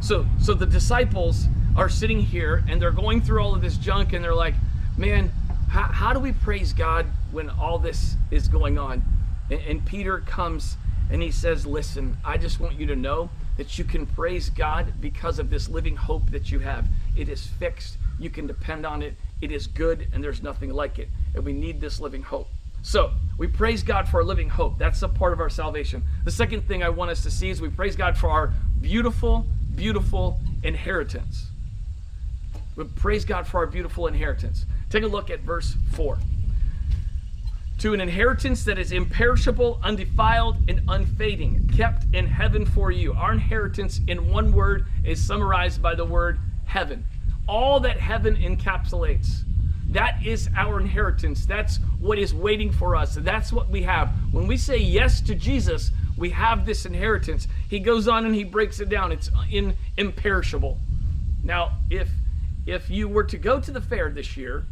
So, 0.00 0.26
so 0.40 0.54
the 0.54 0.66
disciples 0.66 1.46
are 1.76 1.88
sitting 1.88 2.20
here 2.20 2.64
and 2.68 2.80
they're 2.80 2.90
going 2.90 3.20
through 3.20 3.42
all 3.42 3.54
of 3.54 3.62
this 3.62 3.76
junk 3.78 4.12
and 4.12 4.22
they're 4.22 4.34
like, 4.34 4.54
man, 4.96 5.32
how, 5.68 5.84
how 5.84 6.12
do 6.12 6.20
we 6.20 6.32
praise 6.32 6.72
God 6.72 7.06
when 7.30 7.50
all 7.50 7.78
this 7.78 8.16
is 8.30 8.48
going 8.48 8.78
on? 8.78 9.02
And, 9.50 9.60
and 9.60 9.86
Peter 9.86 10.20
comes 10.20 10.76
and 11.10 11.22
he 11.22 11.30
says, 11.30 11.66
listen, 11.66 12.16
I 12.24 12.36
just 12.36 12.60
want 12.60 12.78
you 12.78 12.86
to 12.86 12.96
know 12.96 13.30
that 13.58 13.78
you 13.78 13.84
can 13.84 14.06
praise 14.06 14.48
God 14.48 14.94
because 15.00 15.38
of 15.38 15.50
this 15.50 15.68
living 15.68 15.96
hope 15.96 16.30
that 16.30 16.50
you 16.50 16.60
have. 16.60 16.86
It 17.16 17.28
is 17.28 17.46
fixed. 17.46 17.98
You 18.18 18.30
can 18.30 18.46
depend 18.46 18.86
on 18.86 19.02
it. 19.02 19.14
It 19.42 19.52
is 19.52 19.66
good, 19.66 20.08
and 20.14 20.24
there's 20.24 20.42
nothing 20.42 20.70
like 20.70 20.98
it. 20.98 21.08
And 21.34 21.44
we 21.44 21.52
need 21.52 21.80
this 21.80 22.00
living 22.00 22.22
hope. 22.22 22.48
So, 22.82 23.10
we 23.36 23.48
praise 23.48 23.82
God 23.82 24.08
for 24.08 24.18
our 24.18 24.24
living 24.24 24.48
hope. 24.48 24.78
That's 24.78 25.02
a 25.02 25.08
part 25.08 25.32
of 25.32 25.40
our 25.40 25.50
salvation. 25.50 26.04
The 26.24 26.30
second 26.30 26.66
thing 26.66 26.82
I 26.82 26.88
want 26.88 27.10
us 27.10 27.22
to 27.24 27.30
see 27.30 27.50
is 27.50 27.60
we 27.60 27.68
praise 27.68 27.96
God 27.96 28.16
for 28.16 28.30
our 28.30 28.52
beautiful, 28.80 29.44
beautiful 29.74 30.40
inheritance. 30.62 31.48
We 32.76 32.84
praise 32.84 33.24
God 33.24 33.46
for 33.46 33.58
our 33.58 33.66
beautiful 33.66 34.06
inheritance. 34.06 34.64
Take 34.88 35.02
a 35.02 35.08
look 35.08 35.30
at 35.30 35.40
verse 35.40 35.76
4. 35.92 36.18
To 37.78 37.94
an 37.94 38.00
inheritance 38.00 38.64
that 38.64 38.78
is 38.78 38.90
imperishable, 38.90 39.80
undefiled, 39.82 40.56
and 40.68 40.82
unfading, 40.88 41.68
kept 41.76 42.06
in 42.12 42.26
heaven 42.26 42.66
for 42.66 42.90
you. 42.90 43.12
Our 43.12 43.32
inheritance, 43.32 44.00
in 44.08 44.30
one 44.30 44.52
word, 44.52 44.86
is 45.04 45.24
summarized 45.24 45.80
by 45.80 45.94
the 45.94 46.04
word 46.04 46.40
heaven. 46.64 47.04
All 47.46 47.80
that 47.80 47.98
heaven 47.98 48.36
encapsulates. 48.36 49.42
That 49.90 50.24
is 50.26 50.50
our 50.56 50.80
inheritance. 50.80 51.46
That's 51.46 51.78
what 51.98 52.18
is 52.18 52.34
waiting 52.34 52.72
for 52.72 52.94
us. 52.94 53.14
That's 53.14 53.52
what 53.52 53.70
we 53.70 53.82
have. 53.82 54.10
When 54.32 54.46
we 54.46 54.56
say 54.56 54.76
yes 54.76 55.20
to 55.22 55.34
Jesus, 55.34 55.92
we 56.16 56.30
have 56.30 56.66
this 56.66 56.84
inheritance. 56.84 57.46
He 57.70 57.78
goes 57.78 58.08
on 58.08 58.26
and 58.26 58.34
he 58.34 58.44
breaks 58.44 58.80
it 58.80 58.88
down. 58.88 59.12
It's 59.12 59.30
in 59.50 59.76
imperishable. 59.96 60.78
Now, 61.42 61.78
if 61.88 62.10
if 62.66 62.90
you 62.90 63.08
were 63.08 63.24
to 63.24 63.38
go 63.38 63.60
to 63.60 63.70
the 63.70 63.80
fair 63.80 64.10
this 64.10 64.36
year, 64.36 64.66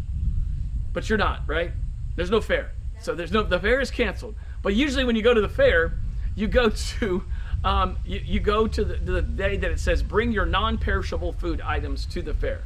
but 0.93 1.09
you're 1.09 1.17
not, 1.17 1.43
right? 1.47 1.71
There's 2.17 2.31
no 2.31 2.43
fair. 2.43 2.73
So 3.07 3.15
there's 3.15 3.31
no 3.31 3.45
the 3.45 3.61
fair 3.61 3.81
is 3.81 3.93
canceled. 3.93 4.35
But 4.63 4.75
usually 4.75 5.05
when 5.05 5.15
you 5.15 5.23
go 5.23 5.33
to 5.33 5.41
the 5.41 5.49
fair, 5.49 5.93
you 6.35 6.49
go 6.49 6.71
to 6.71 7.23
um, 7.63 7.99
you, 8.05 8.21
you 8.25 8.41
go 8.41 8.67
to 8.67 8.85
the, 8.85 8.97
the 8.97 9.23
day 9.23 9.57
that 9.57 9.71
it 9.71 9.79
says 9.79 10.03
bring 10.03 10.33
your 10.33 10.45
non-perishable 10.45 11.33
food 11.35 11.61
items 11.61 12.05
to 12.07 12.21
the 12.21 12.35
fair. 12.35 12.65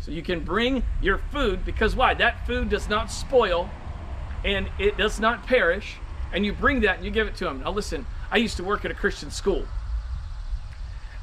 So 0.00 0.10
you 0.10 0.22
can 0.22 0.40
bring 0.40 0.84
your 1.02 1.18
food 1.18 1.66
because 1.66 1.94
why? 1.94 2.14
That 2.14 2.46
food 2.46 2.70
does 2.70 2.88
not 2.88 3.10
spoil 3.10 3.68
and 4.42 4.70
it 4.78 4.96
does 4.96 5.20
not 5.20 5.46
perish. 5.46 5.96
And 6.32 6.46
you 6.46 6.54
bring 6.54 6.80
that 6.80 6.96
and 6.96 7.04
you 7.04 7.10
give 7.10 7.26
it 7.26 7.36
to 7.36 7.44
them. 7.44 7.60
Now 7.60 7.72
listen, 7.72 8.06
I 8.30 8.38
used 8.38 8.56
to 8.56 8.64
work 8.64 8.86
at 8.86 8.90
a 8.90 8.94
Christian 8.94 9.30
school. 9.30 9.66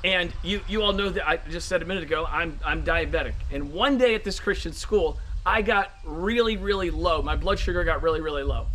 And 0.04 0.32
you, 0.44 0.62
you 0.68 0.84
all 0.84 0.94
know 0.94 1.10
that 1.10 1.28
I 1.28 1.38
just 1.38 1.68
said 1.68 1.82
a 1.82 1.86
minute 1.86 2.04
ago, 2.04 2.28
I'm, 2.30 2.60
I'm 2.64 2.84
diabetic. 2.84 3.34
And 3.52 3.74
one 3.74 3.98
day 3.98 4.14
at 4.14 4.24
this 4.24 4.40
Christian 4.40 4.72
school, 4.72 5.18
I 5.46 5.62
got 5.62 5.92
really, 6.04 6.58
really 6.58 6.92
low. 6.92 7.22
My 7.22 7.36
blood 7.36 7.60
sugar 7.60 7.84
got 7.84 8.04
really, 8.04 8.22
really 8.22 8.44
low. 8.44 8.68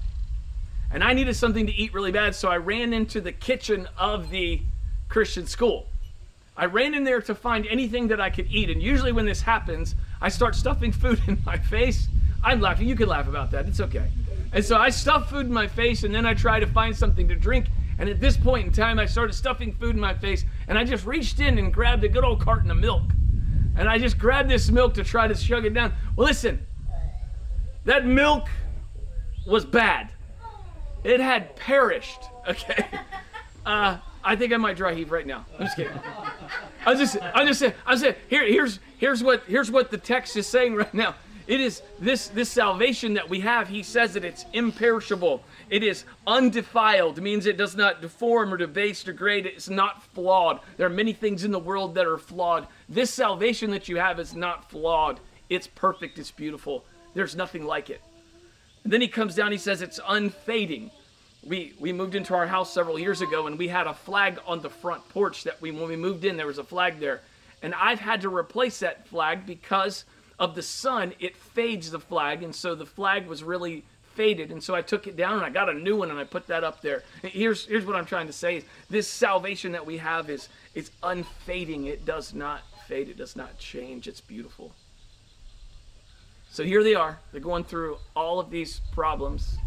And 0.90 1.02
I 1.02 1.12
needed 1.12 1.36
something 1.36 1.66
to 1.66 1.72
eat 1.72 1.92
really 1.92 2.12
bad, 2.12 2.34
so 2.34 2.48
I 2.48 2.56
ran 2.56 2.92
into 2.92 3.20
the 3.20 3.32
kitchen 3.32 3.88
of 3.98 4.30
the 4.30 4.62
Christian 5.08 5.46
school. 5.46 5.86
I 6.56 6.66
ran 6.66 6.94
in 6.94 7.04
there 7.04 7.20
to 7.22 7.34
find 7.34 7.66
anything 7.66 8.08
that 8.08 8.20
I 8.20 8.30
could 8.30 8.46
eat. 8.50 8.70
And 8.70 8.82
usually, 8.82 9.12
when 9.12 9.26
this 9.26 9.42
happens, 9.42 9.94
I 10.20 10.28
start 10.28 10.54
stuffing 10.54 10.92
food 11.02 11.20
in 11.26 11.42
my 11.44 11.58
face. 11.58 12.08
I'm 12.42 12.60
laughing. 12.60 12.88
You 12.88 12.96
can 12.96 13.08
laugh 13.08 13.28
about 13.28 13.50
that. 13.50 13.66
It's 13.66 13.80
okay. 13.80 14.10
And 14.52 14.64
so 14.64 14.76
I 14.76 14.90
stuff 14.90 15.30
food 15.30 15.46
in 15.46 15.52
my 15.52 15.66
face, 15.66 16.04
and 16.04 16.14
then 16.14 16.24
I 16.24 16.34
try 16.34 16.60
to 16.60 16.66
find 16.66 16.96
something 16.96 17.28
to 17.28 17.34
drink. 17.34 17.66
And 17.98 18.08
at 18.08 18.20
this 18.20 18.36
point 18.36 18.66
in 18.66 18.72
time, 18.72 18.98
I 18.98 19.06
started 19.06 19.34
stuffing 19.34 19.72
food 19.74 19.94
in 19.94 20.00
my 20.00 20.14
face, 20.14 20.44
and 20.68 20.78
I 20.78 20.84
just 20.84 21.06
reached 21.06 21.40
in 21.40 21.58
and 21.58 21.72
grabbed 21.72 22.04
a 22.04 22.08
good 22.08 22.24
old 22.24 22.40
carton 22.40 22.70
of 22.70 22.76
milk. 22.76 23.02
And 23.76 23.88
I 23.88 23.98
just 23.98 24.18
grabbed 24.18 24.48
this 24.48 24.70
milk 24.70 24.94
to 24.94 25.04
try 25.04 25.28
to 25.28 25.34
chug 25.34 25.64
it 25.64 25.74
down. 25.74 25.92
Well, 26.16 26.26
listen, 26.26 26.66
that 27.84 28.06
milk 28.06 28.48
was 29.46 29.64
bad. 29.64 30.10
It 31.04 31.20
had 31.20 31.54
perished. 31.56 32.20
Okay. 32.48 32.86
Uh, 33.64 33.98
I 34.22 34.36
think 34.36 34.52
I 34.52 34.58
might 34.58 34.76
dry 34.76 34.94
heave 34.94 35.10
right 35.10 35.26
now. 35.26 35.44
I'm 35.58 35.64
just 35.66 35.76
kidding. 35.76 35.92
I 36.86 36.94
just, 36.94 37.16
I 37.20 37.44
just 37.44 37.58
saying, 37.58 37.72
I 37.84 37.96
said, 37.96 38.16
here, 38.28 38.44
here's, 38.46 38.78
here's 38.98 39.24
what, 39.24 39.42
here's 39.48 39.72
what 39.72 39.90
the 39.90 39.98
text 39.98 40.36
is 40.36 40.46
saying 40.46 40.76
right 40.76 40.94
now. 40.94 41.16
It 41.48 41.60
is 41.60 41.82
this, 41.98 42.28
this 42.28 42.48
salvation 42.48 43.14
that 43.14 43.28
we 43.28 43.40
have. 43.40 43.66
He 43.66 43.82
says 43.82 44.14
that 44.14 44.24
it's 44.24 44.44
imperishable. 44.52 45.42
It 45.68 45.82
is 45.82 46.04
undefiled. 46.26 47.20
Means 47.20 47.46
it 47.46 47.56
does 47.56 47.76
not 47.76 48.00
deform 48.00 48.52
or 48.52 48.56
debase, 48.56 49.02
degrade. 49.02 49.46
It's 49.46 49.68
not 49.68 50.02
flawed. 50.14 50.60
There 50.76 50.86
are 50.86 50.90
many 50.90 51.12
things 51.12 51.44
in 51.44 51.50
the 51.50 51.58
world 51.58 51.94
that 51.94 52.06
are 52.06 52.18
flawed. 52.18 52.66
This 52.88 53.12
salvation 53.12 53.70
that 53.70 53.88
you 53.88 53.96
have 53.96 54.20
is 54.20 54.34
not 54.34 54.70
flawed. 54.70 55.20
It's 55.48 55.66
perfect. 55.66 56.18
It's 56.18 56.30
beautiful. 56.30 56.84
There's 57.14 57.36
nothing 57.36 57.64
like 57.64 57.90
it. 57.90 58.00
And 58.84 58.92
then 58.92 59.00
he 59.00 59.08
comes 59.08 59.34
down. 59.34 59.52
He 59.52 59.58
says 59.58 59.82
it's 59.82 60.00
unfading 60.06 60.90
we 61.46 61.72
we 61.78 61.92
moved 61.92 62.14
into 62.14 62.34
our 62.34 62.46
house 62.46 62.72
several 62.72 62.98
years 62.98 63.20
ago 63.20 63.46
and 63.46 63.58
we 63.58 63.68
had 63.68 63.86
a 63.86 63.94
flag 63.94 64.38
on 64.46 64.60
the 64.60 64.70
front 64.70 65.06
porch 65.08 65.44
that 65.44 65.60
we 65.60 65.70
when 65.70 65.88
we 65.88 65.96
moved 65.96 66.24
in 66.24 66.36
there 66.36 66.46
was 66.46 66.58
a 66.58 66.64
flag 66.64 66.98
there 66.98 67.20
and 67.62 67.74
i've 67.74 68.00
had 68.00 68.20
to 68.20 68.34
replace 68.34 68.80
that 68.80 69.06
flag 69.06 69.46
because 69.46 70.04
of 70.38 70.54
the 70.54 70.62
sun 70.62 71.12
it 71.20 71.36
fades 71.36 71.90
the 71.90 72.00
flag 72.00 72.42
and 72.42 72.54
so 72.54 72.74
the 72.74 72.86
flag 72.86 73.26
was 73.26 73.42
really 73.42 73.84
faded. 74.16 74.50
And 74.50 74.62
so 74.62 74.74
i 74.74 74.82
took 74.82 75.06
it 75.06 75.16
down 75.16 75.34
and 75.34 75.44
i 75.44 75.50
got 75.50 75.68
a 75.68 75.74
new 75.74 75.96
one 75.96 76.10
and 76.10 76.18
i 76.18 76.24
put 76.24 76.46
that 76.48 76.64
up 76.64 76.82
there. 76.82 77.02
Here's 77.22 77.66
here's 77.66 77.84
what 77.84 77.96
i'm 77.96 78.06
trying 78.06 78.26
to 78.26 78.32
say 78.32 78.56
is 78.56 78.64
this 78.90 79.06
salvation 79.06 79.72
that 79.72 79.86
we 79.86 79.98
have 79.98 80.30
is 80.30 80.48
is 80.74 80.90
unfading. 81.02 81.86
It 81.86 82.04
does 82.04 82.34
not 82.34 82.62
fade. 82.88 83.08
It 83.08 83.16
does 83.16 83.36
not 83.36 83.58
change. 83.58 84.08
It's 84.08 84.20
beautiful. 84.20 84.72
So 86.50 86.64
here 86.64 86.82
they 86.82 86.94
are. 86.94 87.18
They're 87.32 87.40
going 87.40 87.64
through 87.64 87.98
all 88.14 88.40
of 88.40 88.50
these 88.50 88.80
problems. 88.92 89.58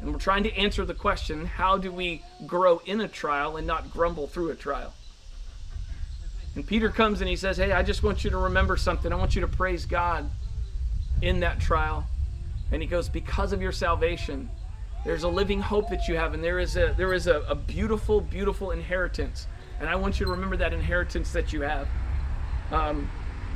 And 0.00 0.12
we're 0.12 0.18
trying 0.18 0.42
to 0.44 0.54
answer 0.54 0.84
the 0.84 0.94
question 0.94 1.46
how 1.46 1.78
do 1.78 1.90
we 1.90 2.22
grow 2.46 2.82
in 2.84 3.00
a 3.00 3.08
trial 3.08 3.56
and 3.56 3.66
not 3.66 3.90
grumble 3.90 4.26
through 4.26 4.50
a 4.50 4.54
trial? 4.54 4.92
And 6.54 6.66
Peter 6.66 6.90
comes 6.90 7.20
and 7.20 7.28
he 7.28 7.36
says, 7.36 7.56
Hey, 7.56 7.72
I 7.72 7.82
just 7.82 8.02
want 8.02 8.24
you 8.24 8.30
to 8.30 8.38
remember 8.38 8.76
something. 8.76 9.12
I 9.12 9.16
want 9.16 9.34
you 9.34 9.40
to 9.42 9.48
praise 9.48 9.86
God 9.86 10.28
in 11.22 11.40
that 11.40 11.60
trial. 11.60 12.06
And 12.72 12.82
he 12.82 12.88
goes, 12.88 13.08
Because 13.08 13.52
of 13.52 13.62
your 13.62 13.72
salvation, 13.72 14.50
there's 15.04 15.22
a 15.22 15.28
living 15.28 15.60
hope 15.60 15.88
that 15.90 16.08
you 16.08 16.16
have, 16.16 16.34
and 16.34 16.42
there 16.42 16.58
is 16.58 16.76
a 16.76 16.94
there 16.96 17.12
is 17.12 17.26
a, 17.26 17.40
a 17.42 17.54
beautiful, 17.54 18.20
beautiful 18.20 18.72
inheritance. 18.72 19.46
And 19.78 19.88
I 19.88 19.94
want 19.94 20.18
you 20.18 20.26
to 20.26 20.32
remember 20.32 20.56
that 20.56 20.72
inheritance 20.72 21.32
that 21.32 21.52
you 21.52 21.62
have. 21.62 21.88
Um, 22.72 23.08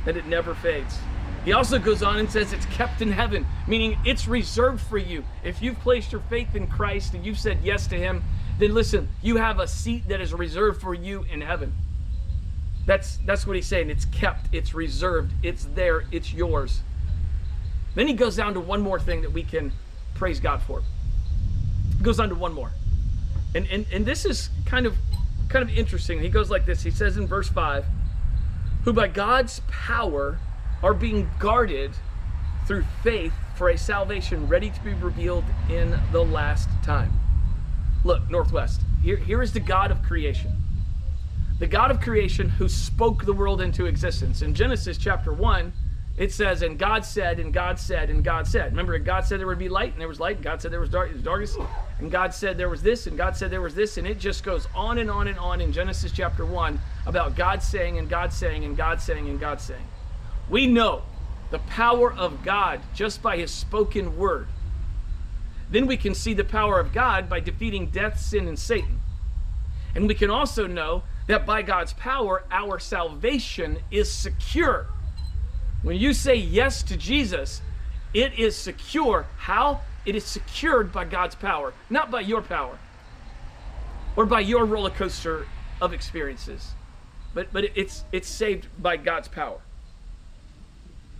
that 0.05 0.17
it 0.17 0.25
never 0.25 0.55
fades. 0.55 0.97
He 1.45 1.53
also 1.53 1.79
goes 1.79 2.03
on 2.03 2.17
and 2.17 2.29
says 2.29 2.53
it's 2.53 2.65
kept 2.67 3.01
in 3.01 3.11
heaven, 3.11 3.45
meaning 3.67 3.97
it's 4.05 4.27
reserved 4.27 4.81
for 4.81 4.97
you. 4.97 5.23
If 5.43 5.61
you've 5.61 5.79
placed 5.79 6.11
your 6.11 6.21
faith 6.21 6.55
in 6.55 6.67
Christ 6.67 7.13
and 7.13 7.25
you've 7.25 7.39
said 7.39 7.59
yes 7.63 7.87
to 7.87 7.95
Him, 7.95 8.23
then 8.59 8.73
listen, 8.73 9.09
you 9.21 9.37
have 9.37 9.59
a 9.59 9.67
seat 9.67 10.07
that 10.07 10.21
is 10.21 10.33
reserved 10.33 10.81
for 10.81 10.93
you 10.93 11.25
in 11.31 11.41
heaven. 11.41 11.73
That's 12.85 13.17
that's 13.25 13.45
what 13.45 13.55
he's 13.55 13.67
saying. 13.67 13.89
It's 13.89 14.05
kept, 14.05 14.47
it's 14.51 14.73
reserved, 14.73 15.33
it's 15.43 15.67
there, 15.75 16.05
it's 16.11 16.33
yours. 16.33 16.81
Then 17.95 18.07
he 18.07 18.13
goes 18.13 18.35
down 18.35 18.53
to 18.53 18.59
one 18.59 18.81
more 18.81 18.99
thing 18.99 19.21
that 19.21 19.31
we 19.31 19.43
can 19.43 19.71
praise 20.15 20.39
God 20.39 20.61
for. 20.61 20.81
He 21.97 22.03
goes 22.03 22.19
on 22.19 22.29
to 22.29 22.35
one 22.35 22.53
more. 22.53 22.71
And 23.53 23.67
and, 23.67 23.85
and 23.91 24.05
this 24.05 24.25
is 24.25 24.49
kind 24.65 24.85
of 24.85 24.95
kind 25.49 25.67
of 25.67 25.77
interesting. 25.77 26.19
He 26.19 26.29
goes 26.29 26.49
like 26.49 26.65
this. 26.65 26.83
He 26.83 26.91
says 26.91 27.17
in 27.17 27.27
verse 27.27 27.49
5, 27.49 27.85
who 28.83 28.93
by 28.93 29.07
God's 29.07 29.61
power 29.69 30.39
are 30.81 30.93
being 30.93 31.29
guarded 31.39 31.91
through 32.65 32.85
faith 33.03 33.33
for 33.55 33.69
a 33.69 33.77
salvation 33.77 34.47
ready 34.47 34.69
to 34.69 34.79
be 34.81 34.93
revealed 34.93 35.43
in 35.69 35.99
the 36.11 36.23
last 36.23 36.69
time. 36.83 37.11
Look, 38.03 38.29
Northwest, 38.29 38.81
here, 39.03 39.17
here 39.17 39.41
is 39.41 39.53
the 39.53 39.59
God 39.59 39.91
of 39.91 40.01
creation. 40.01 40.51
The 41.59 41.67
God 41.67 41.91
of 41.91 42.01
creation 42.01 42.49
who 42.49 42.67
spoke 42.67 43.25
the 43.25 43.33
world 43.33 43.61
into 43.61 43.85
existence. 43.85 44.41
In 44.41 44.55
Genesis 44.55 44.97
chapter 44.97 45.31
1, 45.31 45.71
it 46.21 46.31
says, 46.31 46.61
and 46.61 46.77
God 46.77 47.03
said, 47.03 47.39
and 47.39 47.51
God 47.51 47.79
said, 47.79 48.11
and 48.11 48.23
God 48.23 48.45
said. 48.45 48.73
Remember, 48.73 48.99
God 48.99 49.25
said 49.25 49.39
there 49.39 49.47
would 49.47 49.57
be 49.57 49.69
light, 49.69 49.93
and 49.93 49.99
there 49.99 50.07
was 50.07 50.19
light, 50.19 50.35
and 50.35 50.45
God 50.45 50.61
said 50.61 50.71
there 50.71 50.79
was 50.79 50.91
dark, 50.91 51.09
darkness, 51.23 51.57
and 51.97 52.11
God 52.11 52.31
said 52.31 52.59
there 52.59 52.69
was 52.69 52.83
this, 52.83 53.07
and 53.07 53.17
God 53.17 53.35
said 53.35 53.49
there 53.49 53.59
was 53.59 53.73
this, 53.73 53.97
and 53.97 54.05
it 54.05 54.19
just 54.19 54.43
goes 54.43 54.67
on 54.75 54.99
and 54.99 55.09
on 55.09 55.27
and 55.27 55.39
on 55.39 55.61
in 55.61 55.73
Genesis 55.73 56.11
chapter 56.11 56.45
1 56.45 56.79
about 57.07 57.35
God 57.35 57.63
saying, 57.63 57.97
and 57.97 58.07
God 58.07 58.31
saying, 58.31 58.63
and 58.65 58.77
God 58.77 59.01
saying, 59.01 59.29
and 59.29 59.39
God 59.39 59.59
saying. 59.59 59.87
We 60.47 60.67
know 60.67 61.01
the 61.49 61.57
power 61.57 62.13
of 62.13 62.43
God 62.43 62.81
just 62.93 63.23
by 63.23 63.37
his 63.37 63.49
spoken 63.49 64.15
word. 64.15 64.47
Then 65.71 65.87
we 65.87 65.97
can 65.97 66.13
see 66.13 66.35
the 66.35 66.43
power 66.43 66.79
of 66.79 66.93
God 66.93 67.29
by 67.29 67.39
defeating 67.39 67.87
death, 67.87 68.19
sin, 68.19 68.47
and 68.47 68.59
Satan. 68.59 69.01
And 69.95 70.07
we 70.07 70.13
can 70.13 70.29
also 70.29 70.67
know 70.67 71.01
that 71.25 71.47
by 71.47 71.63
God's 71.63 71.93
power, 71.93 72.43
our 72.51 72.77
salvation 72.77 73.79
is 73.89 74.11
secure. 74.11 74.85
When 75.83 75.97
you 75.97 76.13
say 76.13 76.35
yes 76.35 76.83
to 76.83 76.97
Jesus, 76.97 77.61
it 78.13 78.37
is 78.37 78.55
secure. 78.55 79.25
How? 79.37 79.81
It 80.05 80.15
is 80.15 80.23
secured 80.23 80.91
by 80.91 81.05
God's 81.05 81.35
power, 81.35 81.73
not 81.89 82.11
by 82.11 82.21
your 82.21 82.41
power 82.41 82.77
or 84.15 84.25
by 84.25 84.41
your 84.41 84.65
roller 84.65 84.89
coaster 84.89 85.47
of 85.79 85.93
experiences. 85.93 86.71
But, 87.33 87.53
but 87.53 87.65
it's, 87.75 88.03
it's 88.11 88.27
saved 88.27 88.67
by 88.79 88.97
God's 88.97 89.27
power. 89.27 89.59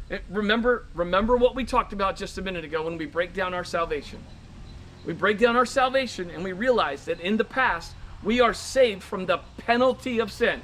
Eh, 0.10 0.20
remember, 0.30 0.86
remember 0.94 1.38
what 1.38 1.56
we 1.56 1.63
talked 1.63 1.94
about 1.94 2.18
just 2.18 2.38
a 2.38 2.41
minute 2.41 2.65
ago 2.65 2.84
when 2.84 2.98
we 2.98 3.06
break 3.06 3.34
down 3.34 3.53
our 3.53 3.63
salvation. 3.63 4.20
We 5.06 5.13
break 5.13 5.39
down 5.39 5.56
our 5.56 5.65
salvation 5.65 6.30
and 6.30 6.44
we 6.44 6.51
realize 6.51 7.06
that 7.06 7.20
in 7.22 7.38
the 7.38 7.46
past 7.46 7.94
we 8.24 8.41
are 8.41 8.53
saved 8.53 9.01
from 9.01 9.25
the 9.25 9.39
penalty 9.58 10.20
of 10.20 10.32
sin. 10.32 10.62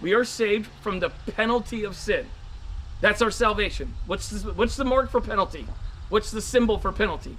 We 0.00 0.14
are 0.14 0.24
saved 0.24 0.70
from 0.80 1.00
the 1.00 1.10
penalty 1.10 1.84
of 1.84 1.96
sin. 1.96 2.26
That's 3.00 3.22
our 3.22 3.30
salvation. 3.30 3.94
What's 4.06 4.28
the, 4.28 4.52
what's 4.52 4.76
the 4.76 4.84
mark 4.84 5.10
for 5.10 5.20
penalty? 5.20 5.66
What's 6.08 6.30
the 6.30 6.40
symbol 6.40 6.78
for 6.78 6.92
penalty? 6.92 7.36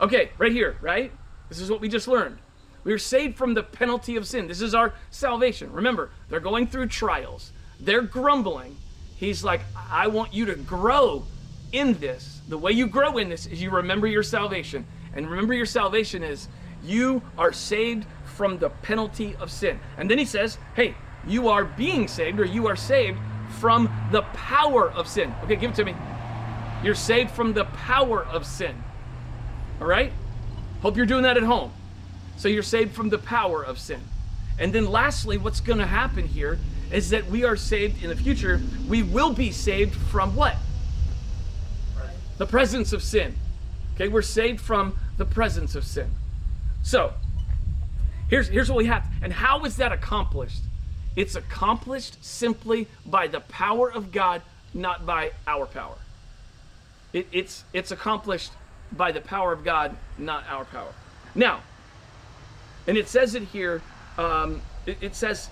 Okay, 0.00 0.30
right 0.38 0.52
here, 0.52 0.76
right? 0.80 1.12
This 1.48 1.60
is 1.60 1.70
what 1.70 1.80
we 1.80 1.88
just 1.88 2.08
learned. 2.08 2.38
We 2.84 2.92
are 2.92 2.98
saved 2.98 3.36
from 3.36 3.54
the 3.54 3.62
penalty 3.62 4.16
of 4.16 4.26
sin. 4.26 4.48
This 4.48 4.60
is 4.60 4.74
our 4.74 4.92
salvation. 5.10 5.72
Remember, 5.72 6.10
they're 6.28 6.40
going 6.40 6.66
through 6.66 6.88
trials. 6.88 7.52
They're 7.78 8.02
grumbling. 8.02 8.76
He's 9.16 9.44
like, 9.44 9.60
I 9.90 10.08
want 10.08 10.34
you 10.34 10.46
to 10.46 10.56
grow 10.56 11.24
in 11.70 11.98
this. 12.00 12.40
The 12.48 12.58
way 12.58 12.72
you 12.72 12.86
grow 12.86 13.18
in 13.18 13.28
this 13.28 13.46
is 13.46 13.62
you 13.62 13.70
remember 13.70 14.06
your 14.06 14.24
salvation. 14.24 14.84
And 15.14 15.30
remember, 15.30 15.54
your 15.54 15.66
salvation 15.66 16.22
is 16.22 16.48
you 16.82 17.22
are 17.38 17.52
saved 17.52 18.06
from 18.24 18.58
the 18.58 18.70
penalty 18.70 19.36
of 19.36 19.50
sin. 19.50 19.78
And 19.96 20.10
then 20.10 20.18
he 20.18 20.24
says, 20.24 20.58
hey, 20.74 20.94
you 21.26 21.48
are 21.48 21.64
being 21.64 22.08
saved 22.08 22.40
or 22.40 22.44
you 22.44 22.66
are 22.66 22.76
saved 22.76 23.18
from 23.52 23.90
the 24.10 24.22
power 24.22 24.90
of 24.90 25.06
sin. 25.06 25.34
Okay, 25.44 25.56
give 25.56 25.70
it 25.70 25.76
to 25.76 25.84
me. 25.84 25.94
You're 26.82 26.94
saved 26.94 27.30
from 27.30 27.52
the 27.52 27.64
power 27.64 28.24
of 28.24 28.44
sin. 28.44 28.82
All 29.80 29.86
right? 29.86 30.12
Hope 30.80 30.96
you're 30.96 31.06
doing 31.06 31.22
that 31.22 31.36
at 31.36 31.42
home. 31.42 31.72
So 32.36 32.48
you're 32.48 32.62
saved 32.62 32.94
from 32.94 33.08
the 33.08 33.18
power 33.18 33.64
of 33.64 33.78
sin. 33.78 34.00
And 34.58 34.72
then 34.72 34.86
lastly, 34.86 35.38
what's 35.38 35.60
going 35.60 35.78
to 35.78 35.86
happen 35.86 36.26
here 36.26 36.58
is 36.90 37.10
that 37.10 37.26
we 37.26 37.44
are 37.44 37.56
saved 37.56 38.02
in 38.02 38.10
the 38.10 38.16
future. 38.16 38.60
We 38.88 39.02
will 39.02 39.32
be 39.32 39.50
saved 39.50 39.94
from 39.94 40.34
what? 40.34 40.56
The 42.38 42.46
presence 42.46 42.92
of 42.92 43.02
sin. 43.02 43.36
Okay, 43.94 44.08
we're 44.08 44.22
saved 44.22 44.60
from 44.60 44.98
the 45.16 45.24
presence 45.24 45.74
of 45.74 45.84
sin. 45.84 46.10
So, 46.82 47.12
here's, 48.28 48.48
here's 48.48 48.68
what 48.68 48.78
we 48.78 48.86
have. 48.86 49.06
And 49.22 49.32
how 49.32 49.64
is 49.64 49.76
that 49.76 49.92
accomplished? 49.92 50.62
It's 51.14 51.34
accomplished 51.34 52.24
simply 52.24 52.88
by 53.04 53.26
the 53.26 53.40
power 53.40 53.92
of 53.92 54.12
God, 54.12 54.42
not 54.72 55.04
by 55.04 55.32
our 55.46 55.66
power. 55.66 55.96
It, 57.12 57.26
it's, 57.32 57.64
it's 57.72 57.90
accomplished 57.90 58.52
by 58.92 59.12
the 59.12 59.20
power 59.20 59.52
of 59.52 59.64
God, 59.64 59.96
not 60.16 60.44
our 60.48 60.64
power. 60.64 60.92
Now, 61.34 61.60
and 62.86 62.96
it 62.96 63.08
says 63.08 63.34
it 63.34 63.42
here, 63.44 63.82
um, 64.16 64.62
it, 64.86 64.96
it 65.00 65.14
says, 65.14 65.50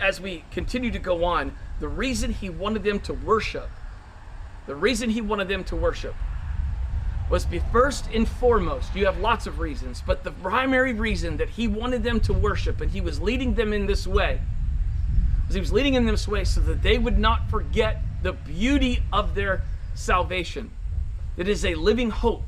as 0.00 0.20
we 0.20 0.44
continue 0.50 0.90
to 0.90 0.98
go 0.98 1.24
on, 1.24 1.52
the 1.80 1.88
reason 1.88 2.32
he 2.32 2.48
wanted 2.48 2.82
them 2.82 3.00
to 3.00 3.12
worship, 3.12 3.68
the 4.66 4.74
reason 4.74 5.10
he 5.10 5.20
wanted 5.20 5.48
them 5.48 5.64
to 5.64 5.76
worship 5.76 6.14
was 7.30 7.44
be 7.44 7.60
first 7.70 8.06
and 8.12 8.26
foremost, 8.26 8.94
you 8.94 9.04
have 9.04 9.18
lots 9.18 9.46
of 9.46 9.60
reasons, 9.60 10.02
but 10.04 10.24
the 10.24 10.32
primary 10.32 10.92
reason 10.92 11.36
that 11.36 11.48
he 11.50 11.68
wanted 11.68 12.02
them 12.02 12.18
to 12.20 12.32
worship 12.32 12.80
and 12.80 12.90
he 12.90 13.00
was 13.00 13.20
leading 13.20 13.54
them 13.54 13.72
in 13.72 13.86
this 13.86 14.06
way 14.06 14.40
was 15.50 15.56
he 15.56 15.60
was 15.60 15.72
leading 15.72 15.94
in 15.94 16.06
this 16.06 16.28
way 16.28 16.44
so 16.44 16.60
that 16.60 16.80
they 16.80 16.96
would 16.96 17.18
not 17.18 17.50
forget 17.50 18.00
the 18.22 18.32
beauty 18.32 19.02
of 19.12 19.34
their 19.34 19.62
salvation. 19.94 20.70
It 21.36 21.48
is 21.48 21.64
a 21.64 21.74
living 21.74 22.10
hope. 22.10 22.44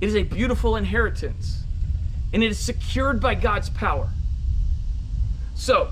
It 0.00 0.06
is 0.06 0.14
a 0.14 0.22
beautiful 0.22 0.76
inheritance. 0.76 1.64
And 2.32 2.44
it 2.44 2.52
is 2.52 2.58
secured 2.58 3.20
by 3.20 3.34
God's 3.34 3.68
power. 3.68 4.10
So, 5.56 5.90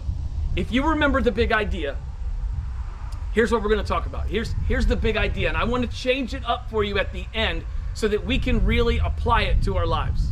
if 0.55 0.71
you 0.71 0.87
remember 0.91 1.21
the 1.21 1.33
big 1.33 1.51
idea, 1.51 1.97
here's 3.33 3.51
what 3.51 3.61
we're 3.61 3.71
going 3.71 3.83
to 3.83 3.89
talk 3.89 4.07
about. 4.07 4.29
Here's 4.29 4.55
here's 4.69 4.87
the 4.87 4.97
big 4.97 5.17
idea, 5.17 5.49
and 5.49 5.57
I 5.57 5.65
want 5.65 5.89
to 5.91 5.97
change 5.97 6.35
it 6.35 6.45
up 6.45 6.71
for 6.71 6.85
you 6.85 6.99
at 6.99 7.13
the 7.13 7.27
end 7.35 7.65
so 7.95 8.07
that 8.07 8.25
we 8.25 8.39
can 8.39 8.65
really 8.65 8.99
apply 8.99 9.43
it 9.43 9.61
to 9.65 9.77
our 9.77 9.87
lives. 9.87 10.29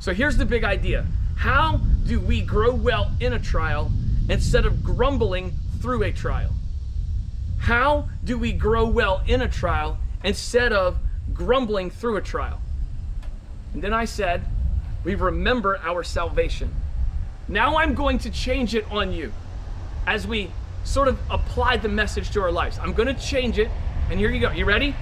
So 0.00 0.12
here's 0.12 0.36
the 0.36 0.44
big 0.44 0.64
idea. 0.64 1.06
How 1.36 1.76
do 2.04 2.18
we 2.18 2.40
grow 2.40 2.74
well 2.74 3.12
in 3.20 3.34
a 3.34 3.38
trial 3.38 3.92
instead 4.28 4.66
of 4.66 4.82
grumbling 4.82 5.52
through 5.80 6.02
a 6.02 6.12
trial? 6.12 6.52
How 7.58 8.08
do 8.22 8.38
we 8.38 8.52
grow 8.52 8.86
well 8.86 9.22
in 9.26 9.42
a 9.42 9.48
trial 9.48 9.98
instead 10.22 10.72
of 10.72 10.98
grumbling 11.32 11.90
through 11.90 12.16
a 12.16 12.22
trial? 12.22 12.60
And 13.72 13.82
then 13.82 13.92
I 13.92 14.04
said, 14.04 14.44
we 15.02 15.14
remember 15.14 15.78
our 15.82 16.02
salvation. 16.02 16.74
Now 17.48 17.76
I'm 17.76 17.94
going 17.94 18.18
to 18.18 18.30
change 18.30 18.74
it 18.74 18.90
on 18.90 19.12
you 19.12 19.32
as 20.06 20.26
we 20.26 20.50
sort 20.84 21.08
of 21.08 21.18
apply 21.30 21.78
the 21.78 21.88
message 21.88 22.30
to 22.32 22.42
our 22.42 22.52
lives. 22.52 22.78
I'm 22.78 22.92
going 22.92 23.14
to 23.14 23.20
change 23.20 23.58
it, 23.58 23.70
and 24.10 24.18
here 24.18 24.30
you 24.30 24.40
go. 24.40 24.50
You 24.50 24.64
ready? 24.64 24.94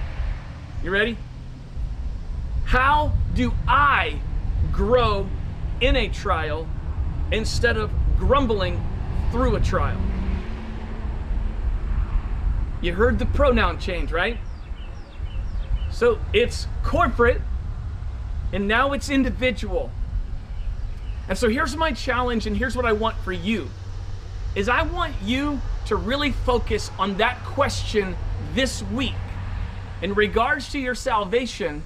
You 0.83 0.91
ready? 0.91 1.17
How 2.65 3.13
do 3.33 3.53
I 3.67 4.19
grow 4.71 5.27
in 5.81 5.95
a 5.95 6.07
trial 6.09 6.67
instead 7.31 7.77
of 7.77 7.91
grumbling 8.17 8.81
through 9.33 9.55
a 9.55 9.59
trial? 9.59 9.99
You 12.83 12.93
heard 12.93 13.17
the 13.17 13.25
pronoun 13.25 13.79
change, 13.79 14.11
right? 14.11 14.37
So 15.89 16.19
it's 16.33 16.67
corporate 16.83 17.41
and 18.51 18.67
now 18.67 18.93
it's 18.93 19.09
individual. 19.09 19.89
And 21.27 21.35
so 21.35 21.49
here's 21.49 21.75
my 21.75 21.93
challenge 21.93 22.45
and 22.45 22.55
here's 22.55 22.75
what 22.75 22.85
I 22.85 22.93
want 22.93 23.17
for 23.23 23.31
you. 23.31 23.69
Is 24.53 24.69
I 24.69 24.83
want 24.83 25.15
you 25.23 25.59
to 25.87 25.95
really 25.95 26.31
focus 26.31 26.91
on 26.99 27.17
that 27.17 27.43
question 27.43 28.15
this 28.53 28.83
week 28.83 29.15
in 30.03 30.13
regards 30.13 30.71
to 30.73 30.79
your 30.79 30.93
salvation 30.93 31.81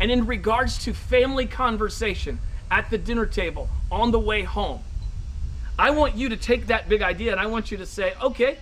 and 0.00 0.10
in 0.10 0.26
regards 0.26 0.82
to 0.84 0.92
family 0.92 1.46
conversation 1.46 2.40
at 2.72 2.90
the 2.90 2.98
dinner 2.98 3.24
table 3.24 3.68
on 3.92 4.10
the 4.10 4.18
way 4.18 4.42
home, 4.42 4.80
I 5.78 5.90
want 5.90 6.16
you 6.16 6.28
to 6.30 6.36
take 6.36 6.66
that 6.66 6.88
big 6.88 7.02
idea 7.02 7.30
and 7.30 7.40
I 7.40 7.46
want 7.46 7.70
you 7.70 7.78
to 7.78 7.86
say, 7.86 8.14
okay, 8.20 8.58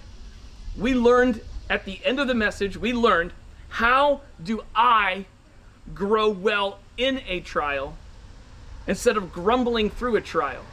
we 0.76 0.94
learned 0.94 1.40
at 1.70 1.84
the 1.84 1.98
end 2.04 2.20
of 2.20 2.28
the 2.28 2.34
message, 2.34 2.76
we 2.76 2.92
learned 2.92 3.32
how 3.68 4.20
do 4.42 4.62
I 4.74 5.24
grow 5.94 6.28
well 6.28 6.78
in 6.96 7.22
a 7.26 7.40
trial 7.40 7.96
instead 8.86 9.16
of 9.16 9.32
grumbling 9.32 9.90
through 9.90 10.16
a 10.16 10.20
trial? 10.20 10.64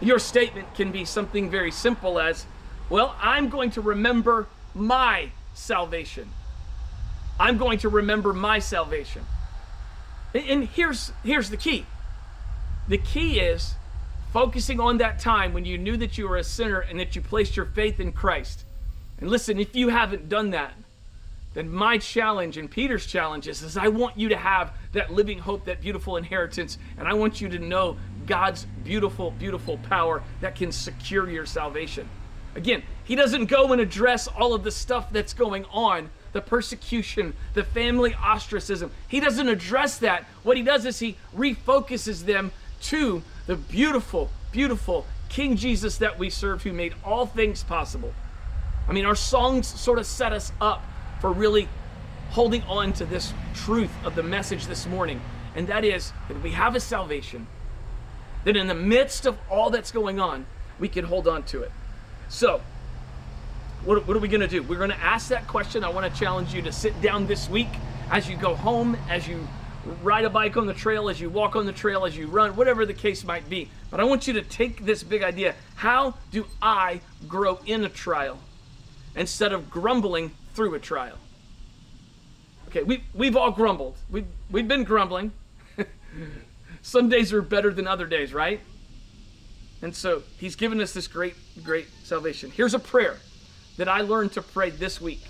Your 0.00 0.18
statement 0.18 0.74
can 0.74 0.92
be 0.92 1.04
something 1.04 1.50
very 1.50 1.70
simple 1.70 2.18
as, 2.20 2.44
well, 2.90 3.16
I'm 3.20 3.48
going 3.48 3.70
to 3.72 3.80
remember 3.80 4.46
my 4.74 5.30
salvation. 5.54 6.28
I'm 7.40 7.56
going 7.56 7.78
to 7.78 7.88
remember 7.88 8.32
my 8.32 8.58
salvation. 8.58 9.24
And 10.34 10.64
here's 10.68 11.12
here's 11.22 11.50
the 11.50 11.56
key. 11.56 11.86
The 12.88 12.98
key 12.98 13.40
is 13.40 13.74
focusing 14.34 14.80
on 14.80 14.98
that 14.98 15.20
time 15.20 15.54
when 15.54 15.64
you 15.64 15.78
knew 15.78 15.96
that 15.96 16.18
you 16.18 16.28
were 16.28 16.38
a 16.38 16.42
sinner 16.42 16.80
and 16.80 16.98
that 16.98 17.14
you 17.14 17.22
placed 17.22 17.56
your 17.56 17.66
faith 17.66 18.00
in 18.00 18.10
Christ. 18.10 18.64
And 19.20 19.30
listen, 19.30 19.60
if 19.60 19.76
you 19.76 19.90
haven't 19.90 20.28
done 20.28 20.50
that, 20.50 20.72
then 21.54 21.72
my 21.72 21.98
challenge 21.98 22.56
and 22.56 22.68
Peter's 22.68 23.06
challenge 23.06 23.46
is, 23.46 23.62
is 23.62 23.76
I 23.76 23.86
want 23.86 24.18
you 24.18 24.28
to 24.30 24.36
have 24.36 24.72
that 24.92 25.12
living 25.12 25.38
hope, 25.38 25.66
that 25.66 25.80
beautiful 25.80 26.16
inheritance, 26.16 26.78
and 26.98 27.06
I 27.06 27.14
want 27.14 27.40
you 27.40 27.48
to 27.48 27.60
know 27.60 27.96
God's 28.26 28.66
beautiful, 28.82 29.30
beautiful 29.30 29.78
power 29.78 30.20
that 30.40 30.56
can 30.56 30.72
secure 30.72 31.30
your 31.30 31.46
salvation. 31.46 32.08
Again, 32.56 32.82
he 33.04 33.14
doesn't 33.14 33.46
go 33.46 33.70
and 33.70 33.80
address 33.80 34.26
all 34.26 34.52
of 34.52 34.64
the 34.64 34.72
stuff 34.72 35.12
that's 35.12 35.32
going 35.32 35.64
on 35.66 36.10
the 36.32 36.40
persecution, 36.40 37.34
the 37.52 37.62
family 37.62 38.16
ostracism. 38.16 38.90
He 39.06 39.20
doesn't 39.20 39.48
address 39.48 39.98
that. 39.98 40.24
What 40.42 40.56
he 40.56 40.64
does 40.64 40.84
is 40.84 40.98
he 40.98 41.16
refocuses 41.36 42.24
them 42.24 42.50
to 42.82 43.22
the 43.46 43.56
beautiful, 43.56 44.30
beautiful 44.52 45.06
King 45.28 45.56
Jesus 45.56 45.98
that 45.98 46.18
we 46.18 46.30
serve 46.30 46.62
who 46.62 46.72
made 46.72 46.94
all 47.04 47.26
things 47.26 47.62
possible. 47.62 48.12
I 48.88 48.92
mean, 48.92 49.06
our 49.06 49.14
songs 49.14 49.66
sort 49.66 49.98
of 49.98 50.06
set 50.06 50.32
us 50.32 50.52
up 50.60 50.82
for 51.20 51.32
really 51.32 51.68
holding 52.30 52.62
on 52.62 52.92
to 52.94 53.04
this 53.04 53.32
truth 53.54 53.90
of 54.04 54.14
the 54.14 54.22
message 54.22 54.66
this 54.66 54.86
morning, 54.86 55.20
and 55.54 55.66
that 55.68 55.84
is 55.84 56.12
that 56.28 56.42
we 56.42 56.50
have 56.50 56.74
a 56.74 56.80
salvation, 56.80 57.46
that 58.44 58.56
in 58.56 58.66
the 58.66 58.74
midst 58.74 59.26
of 59.26 59.38
all 59.50 59.70
that's 59.70 59.90
going 59.90 60.20
on, 60.20 60.46
we 60.78 60.88
can 60.88 61.04
hold 61.04 61.28
on 61.28 61.42
to 61.44 61.62
it. 61.62 61.72
So, 62.28 62.60
what, 63.84 64.06
what 64.06 64.16
are 64.16 64.20
we 64.20 64.28
going 64.28 64.40
to 64.40 64.48
do? 64.48 64.62
We're 64.62 64.78
going 64.78 64.90
to 64.90 65.00
ask 65.00 65.28
that 65.28 65.46
question. 65.46 65.84
I 65.84 65.90
want 65.90 66.12
to 66.12 66.20
challenge 66.20 66.54
you 66.54 66.62
to 66.62 66.72
sit 66.72 67.00
down 67.00 67.26
this 67.26 67.48
week 67.48 67.68
as 68.10 68.28
you 68.28 68.36
go 68.36 68.54
home, 68.54 68.96
as 69.08 69.28
you 69.28 69.46
ride 70.02 70.24
a 70.24 70.30
bike 70.30 70.56
on 70.56 70.66
the 70.66 70.74
trail, 70.74 71.08
as 71.08 71.20
you 71.20 71.28
walk 71.30 71.56
on 71.56 71.66
the 71.66 71.72
trail, 71.72 72.04
as 72.04 72.16
you 72.16 72.26
run, 72.26 72.56
whatever 72.56 72.86
the 72.86 72.94
case 72.94 73.24
might 73.24 73.48
be. 73.48 73.70
But 73.90 74.00
I 74.00 74.04
want 74.04 74.26
you 74.26 74.32
to 74.34 74.42
take 74.42 74.84
this 74.84 75.02
big 75.02 75.22
idea. 75.22 75.54
How 75.76 76.14
do 76.30 76.46
I 76.62 77.00
grow 77.28 77.58
in 77.66 77.84
a 77.84 77.88
trial 77.88 78.38
instead 79.14 79.52
of 79.52 79.70
grumbling 79.70 80.32
through 80.54 80.74
a 80.74 80.78
trial? 80.78 81.18
Okay, 82.68 82.82
we, 82.82 83.04
we've 83.14 83.36
all 83.36 83.52
grumbled. 83.52 83.96
We've, 84.10 84.26
we've 84.50 84.66
been 84.66 84.84
grumbling. 84.84 85.32
Some 86.82 87.08
days 87.08 87.32
are 87.32 87.42
better 87.42 87.72
than 87.72 87.86
other 87.86 88.06
days, 88.06 88.34
right? 88.34 88.60
And 89.82 89.94
so 89.94 90.22
he's 90.38 90.56
given 90.56 90.80
us 90.80 90.92
this 90.92 91.06
great, 91.06 91.34
great 91.62 91.88
salvation. 92.04 92.50
Here's 92.50 92.74
a 92.74 92.78
prayer 92.78 93.18
that 93.76 93.88
I 93.88 94.00
learned 94.00 94.32
to 94.32 94.42
pray 94.42 94.70
this 94.70 95.00
week. 95.00 95.22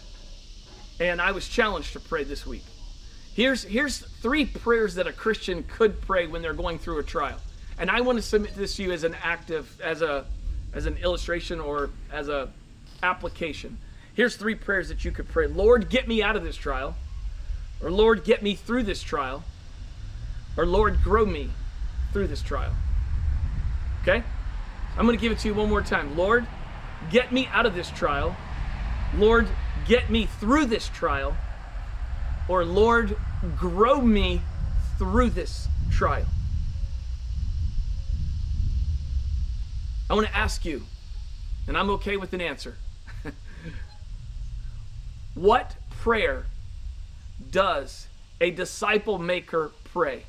And 1.00 1.20
I 1.20 1.32
was 1.32 1.48
challenged 1.48 1.92
to 1.94 2.00
pray 2.00 2.24
this 2.24 2.46
week. 2.46 2.62
Here's, 3.34 3.64
here's 3.64 3.98
three 3.98 4.46
prayers 4.46 4.94
that 4.94 5.06
a 5.06 5.12
Christian 5.12 5.64
could 5.64 6.00
pray 6.00 6.26
when 6.26 6.40
they're 6.40 6.54
going 6.54 6.78
through 6.78 6.98
a 6.98 7.02
trial. 7.02 7.38
And 7.78 7.90
I 7.90 8.00
want 8.00 8.16
to 8.16 8.22
submit 8.22 8.54
this 8.54 8.76
to 8.76 8.84
you 8.84 8.92
as 8.92 9.04
an 9.04 9.16
active, 9.22 9.80
as 9.82 10.02
a 10.02 10.24
as 10.74 10.86
an 10.86 10.96
illustration 10.98 11.60
or 11.60 11.90
as 12.12 12.28
a 12.28 12.48
application. 13.02 13.78
Here's 14.14 14.36
three 14.36 14.54
prayers 14.54 14.88
that 14.88 15.04
you 15.04 15.12
could 15.12 15.28
pray. 15.28 15.46
Lord, 15.46 15.88
get 15.88 16.08
me 16.08 16.22
out 16.22 16.36
of 16.36 16.42
this 16.42 16.56
trial. 16.56 16.96
Or 17.82 17.90
Lord, 17.90 18.24
get 18.24 18.42
me 18.42 18.54
through 18.54 18.84
this 18.84 19.02
trial. 19.02 19.44
Or 20.56 20.66
Lord, 20.66 21.02
grow 21.02 21.26
me 21.26 21.50
through 22.12 22.28
this 22.28 22.42
trial. 22.42 22.72
Okay? 24.02 24.22
I'm 24.96 25.06
going 25.06 25.18
to 25.18 25.20
give 25.20 25.32
it 25.32 25.38
to 25.40 25.48
you 25.48 25.54
one 25.54 25.68
more 25.68 25.82
time. 25.82 26.16
Lord, 26.16 26.46
get 27.10 27.32
me 27.32 27.46
out 27.48 27.66
of 27.66 27.74
this 27.74 27.90
trial. 27.90 28.36
Lord, 29.16 29.48
get 29.86 30.10
me 30.10 30.26
through 30.26 30.66
this 30.66 30.88
trial. 30.88 31.36
Or 32.48 32.64
Lord, 32.64 33.16
grow 33.56 34.00
me 34.00 34.40
through 34.98 35.30
this 35.30 35.68
trial. 35.90 36.26
I 40.10 40.14
want 40.14 40.26
to 40.26 40.36
ask 40.36 40.64
you, 40.64 40.82
and 41.66 41.76
I'm 41.76 41.88
okay 41.90 42.16
with 42.16 42.34
an 42.34 42.40
answer. 42.40 42.76
what 45.34 45.74
prayer 46.00 46.44
does 47.50 48.06
a 48.40 48.50
disciple 48.50 49.18
maker 49.18 49.72
pray 49.84 50.24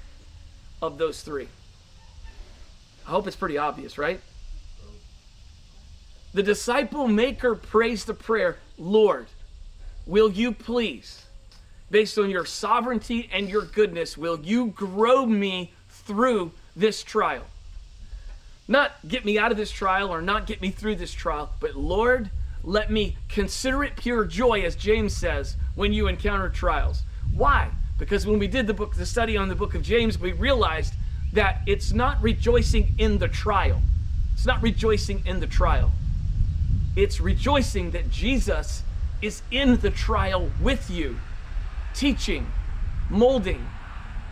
of 0.82 0.98
those 0.98 1.22
three? 1.22 1.50
I 3.06 3.12
hope 3.12 3.28
it's 3.28 3.36
pretty 3.36 3.58
obvious, 3.58 3.98
right? 3.98 4.20
The 6.34 6.44
disciple 6.44 7.08
maker 7.08 7.56
prays 7.56 8.06
the 8.06 8.14
prayer, 8.14 8.58
Lord, 8.78 9.28
will 10.06 10.32
you 10.32 10.52
please, 10.52 11.26
based 11.90 12.18
on 12.18 12.30
your 12.30 12.46
sovereignty 12.46 13.30
and 13.32 13.50
your 13.50 13.64
goodness, 13.64 14.18
will 14.18 14.40
you 14.40 14.68
grow 14.68 15.26
me 15.26 15.74
through 15.90 16.52
this 16.76 17.04
trial? 17.04 17.46
Not 18.68 18.94
get 19.08 19.26
me 19.26 19.38
out 19.38 19.52
of 19.52 19.58
this 19.58 19.72
trial 19.72 20.12
or 20.12 20.22
not 20.22 20.48
get 20.48 20.62
me 20.62 20.72
through 20.72 20.96
this 20.96 21.14
trial, 21.14 21.52
but 21.60 21.76
Lord, 21.76 22.32
let 22.64 22.92
me 22.92 23.18
consider 23.30 23.84
it 23.84 23.96
pure 23.96 24.26
joy, 24.26 24.62
as 24.62 24.76
James 24.76 25.16
says, 25.16 25.56
when 25.76 25.94
you 25.94 26.08
encounter 26.08 26.50
trials. 26.50 27.04
Why? 27.34 27.70
Because 28.00 28.26
when 28.26 28.40
we 28.40 28.48
did 28.48 28.66
the 28.66 28.74
book, 28.74 28.96
the 28.96 29.06
study 29.06 29.38
on 29.38 29.50
the 29.50 29.56
book 29.56 29.76
of 29.76 29.84
James, 29.84 30.20
we 30.20 30.32
realized 30.32 30.96
that 31.34 31.62
it's 31.68 31.94
not 31.94 32.22
rejoicing 32.24 32.96
in 32.98 33.20
the 33.20 33.28
trial. 33.28 33.82
It's 34.34 34.46
not 34.46 34.62
rejoicing 34.64 35.24
in 35.26 35.40
the 35.40 35.48
trial. 35.48 35.92
It's 36.96 37.22
rejoicing 37.22 37.92
that 37.92 38.10
Jesus 38.10 38.84
is 39.22 39.42
in 39.52 39.78
the 39.78 39.92
trial 39.92 40.50
with 40.62 40.90
you, 40.90 41.18
teaching, 41.96 42.52
molding 43.10 43.68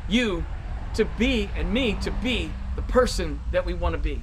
you 0.07 0.45
to 0.95 1.05
be, 1.05 1.49
and 1.55 1.73
me 1.73 1.97
to 2.01 2.11
be, 2.11 2.51
the 2.75 2.81
person 2.83 3.39
that 3.51 3.65
we 3.65 3.73
want 3.73 3.93
to 3.93 3.99
be. 3.99 4.21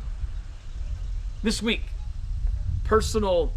This 1.43 1.63
week, 1.63 1.83
personal 2.85 3.53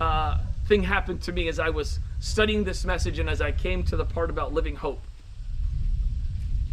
uh, 0.00 0.38
thing 0.66 0.82
happened 0.82 1.22
to 1.22 1.32
me 1.32 1.48
as 1.48 1.58
I 1.58 1.70
was 1.70 1.98
studying 2.20 2.64
this 2.64 2.84
message 2.84 3.18
and 3.18 3.28
as 3.28 3.40
I 3.40 3.52
came 3.52 3.82
to 3.84 3.96
the 3.96 4.04
part 4.04 4.30
about 4.30 4.52
living 4.52 4.76
hope. 4.76 5.02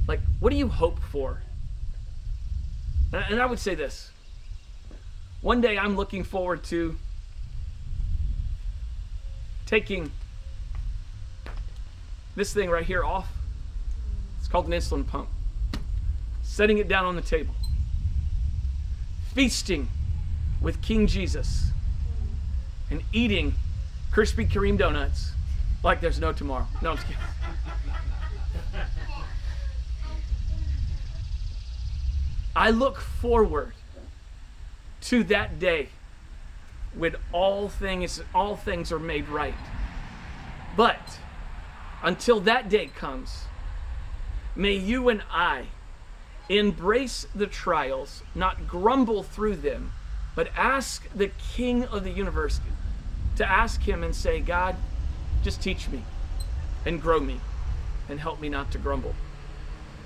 Like, 0.08 0.22
what 0.40 0.52
do 0.52 0.56
you 0.56 0.68
hope 0.68 1.00
for? 1.00 1.42
And 3.12 3.42
I 3.42 3.46
would 3.46 3.60
say 3.60 3.76
this 3.76 4.12
one 5.42 5.62
day 5.62 5.78
I'm 5.78 5.96
looking 5.96 6.24
forward 6.24 6.64
to 6.66 6.98
taking 9.66 10.12
this 12.38 12.54
thing 12.54 12.70
right 12.70 12.86
here 12.86 13.04
off. 13.04 13.28
It's 14.40 14.48
called 14.48 14.68
an 14.68 14.72
insulin 14.72 15.06
pump 15.06 15.28
setting 16.48 16.78
it 16.78 16.88
down 16.88 17.06
on 17.06 17.16
the 17.16 17.22
table, 17.22 17.54
feasting 19.36 19.90
with 20.62 20.82
King 20.82 21.06
Jesus, 21.06 21.72
and 22.90 23.04
eating 23.12 23.54
Krispy 24.12 24.50
Kreme 24.50 24.78
donuts 24.78 25.34
like 25.84 26.00
there's 26.00 26.20
no 26.20 26.32
tomorrow. 26.32 26.66
No, 26.82 26.92
I'm 26.92 26.98
kidding. 26.98 27.18
I 32.56 32.72
look 32.72 32.98
forward 32.98 33.74
to 35.02 35.24
that 35.26 35.60
day 35.60 35.90
when 36.96 37.16
all 37.32 37.70
things 37.70 38.24
all 38.34 38.56
things 38.56 38.92
are 38.92 39.00
made 39.00 39.28
right. 39.30 39.54
But 40.76 41.20
until 42.04 42.40
that 42.42 42.70
day 42.70 42.88
comes, 42.88 43.44
may 44.56 44.74
you 44.74 45.10
and 45.10 45.22
I 45.32 45.68
Embrace 46.50 47.28
the 47.36 47.48
trials, 47.48 48.24
not 48.34 48.68
grumble 48.68 49.22
through 49.22 49.58
them, 49.58 49.92
but 50.34 50.50
ask 50.56 51.10
the 51.14 51.30
King 51.54 51.84
of 51.84 52.06
the 52.06 52.10
universe 52.10 52.62
to 53.36 53.46
ask 53.46 53.82
Him 53.82 54.02
and 54.02 54.16
say, 54.16 54.40
God, 54.40 54.78
just 55.44 55.62
teach 55.62 55.90
me 55.90 56.04
and 56.86 57.02
grow 57.02 57.20
me 57.20 57.42
and 58.08 58.20
help 58.20 58.40
me 58.40 58.48
not 58.48 58.72
to 58.72 58.78
grumble. 58.78 59.14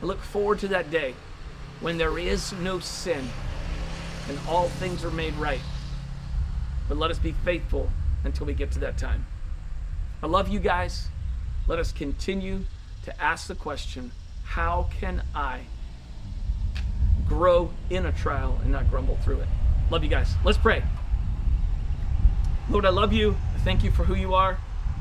I 0.01 0.05
look 0.05 0.21
forward 0.21 0.57
to 0.59 0.67
that 0.69 0.89
day 0.89 1.13
when 1.79 1.99
there 1.99 2.17
is 2.17 2.53
no 2.53 2.79
sin 2.79 3.29
and 4.27 4.39
all 4.47 4.67
things 4.67 5.03
are 5.05 5.11
made 5.11 5.35
right. 5.35 5.61
But 6.87 6.97
let 6.97 7.11
us 7.11 7.19
be 7.19 7.33
faithful 7.33 7.91
until 8.23 8.47
we 8.47 8.53
get 8.53 8.71
to 8.71 8.79
that 8.79 8.97
time. 8.97 9.27
I 10.23 10.27
love 10.27 10.49
you 10.49 10.59
guys. 10.59 11.07
Let 11.71 11.79
us 11.79 11.93
continue 11.93 12.65
to 13.05 13.21
ask 13.21 13.47
the 13.47 13.55
question 13.55 14.11
how 14.43 14.89
can 14.99 15.23
I? 15.33 15.61
grow 17.31 17.71
in 17.89 18.05
a 18.05 18.11
trial 18.11 18.59
and 18.61 18.73
not 18.73 18.89
grumble 18.89 19.15
through 19.23 19.39
it. 19.39 19.47
Love 19.89 20.03
you 20.03 20.09
guys. 20.09 20.33
Let's 20.43 20.57
pray. 20.57 20.83
Lord, 22.69 22.85
I 22.85 22.89
love 22.89 23.13
you. 23.13 23.37
I 23.55 23.59
thank 23.59 23.85
you 23.85 23.91
for 23.91 24.03
who 24.03 24.15
you 24.15 24.33
are. 24.33 24.57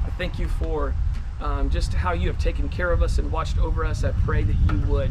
I 0.06 0.10
thank 0.10 0.38
you 0.38 0.46
for 0.46 0.94
um, 1.40 1.70
just 1.70 1.92
how 1.92 2.12
you 2.12 2.28
have 2.28 2.38
taken 2.38 2.68
care 2.68 2.92
of 2.92 3.02
us 3.02 3.18
and 3.18 3.32
watched 3.32 3.58
over 3.58 3.84
us. 3.84 4.04
I 4.04 4.12
pray 4.24 4.44
that 4.44 4.54
you 4.72 4.78
would 4.86 5.10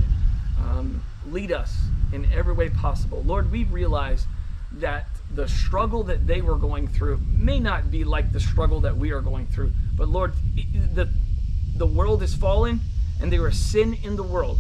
um, 0.59 1.03
lead 1.27 1.51
us 1.51 1.77
in 2.13 2.31
every 2.31 2.53
way 2.53 2.69
possible. 2.69 3.21
Lord, 3.23 3.51
we 3.51 3.65
realize 3.65 4.25
that 4.71 5.07
the 5.35 5.49
struggle 5.49 6.03
that 6.03 6.25
they 6.25 6.39
were 6.39 6.55
going 6.55 6.87
through 6.87 7.19
may 7.37 7.59
not 7.59 7.91
be 7.91 8.05
like 8.05 8.31
the 8.31 8.39
struggle 8.39 8.79
that 8.79 8.95
we 8.95 9.11
are 9.11 9.19
going 9.19 9.47
through. 9.47 9.73
But 9.93 10.07
Lord, 10.07 10.31
the, 10.93 11.09
the 11.79 11.87
world 11.87 12.21
is 12.21 12.35
fallen 12.35 12.81
and 13.21 13.31
there 13.31 13.47
is 13.47 13.57
sin 13.57 13.97
in 14.03 14.17
the 14.17 14.23
world. 14.23 14.59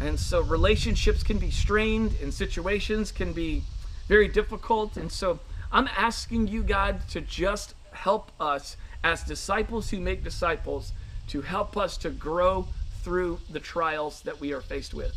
And 0.00 0.18
so 0.18 0.40
relationships 0.40 1.22
can 1.22 1.38
be 1.38 1.50
strained 1.50 2.14
and 2.22 2.32
situations 2.32 3.12
can 3.12 3.32
be 3.32 3.62
very 4.08 4.26
difficult. 4.26 4.96
And 4.96 5.12
so 5.12 5.38
I'm 5.70 5.88
asking 5.96 6.48
you, 6.48 6.62
God, 6.62 7.06
to 7.10 7.20
just 7.20 7.74
help 7.92 8.32
us 8.40 8.76
as 9.04 9.22
disciples 9.22 9.90
who 9.90 10.00
make 10.00 10.24
disciples 10.24 10.92
to 11.28 11.42
help 11.42 11.76
us 11.76 11.96
to 11.98 12.10
grow 12.10 12.66
through 13.02 13.38
the 13.50 13.60
trials 13.60 14.22
that 14.22 14.40
we 14.40 14.52
are 14.52 14.60
faced 14.60 14.94
with. 14.94 15.14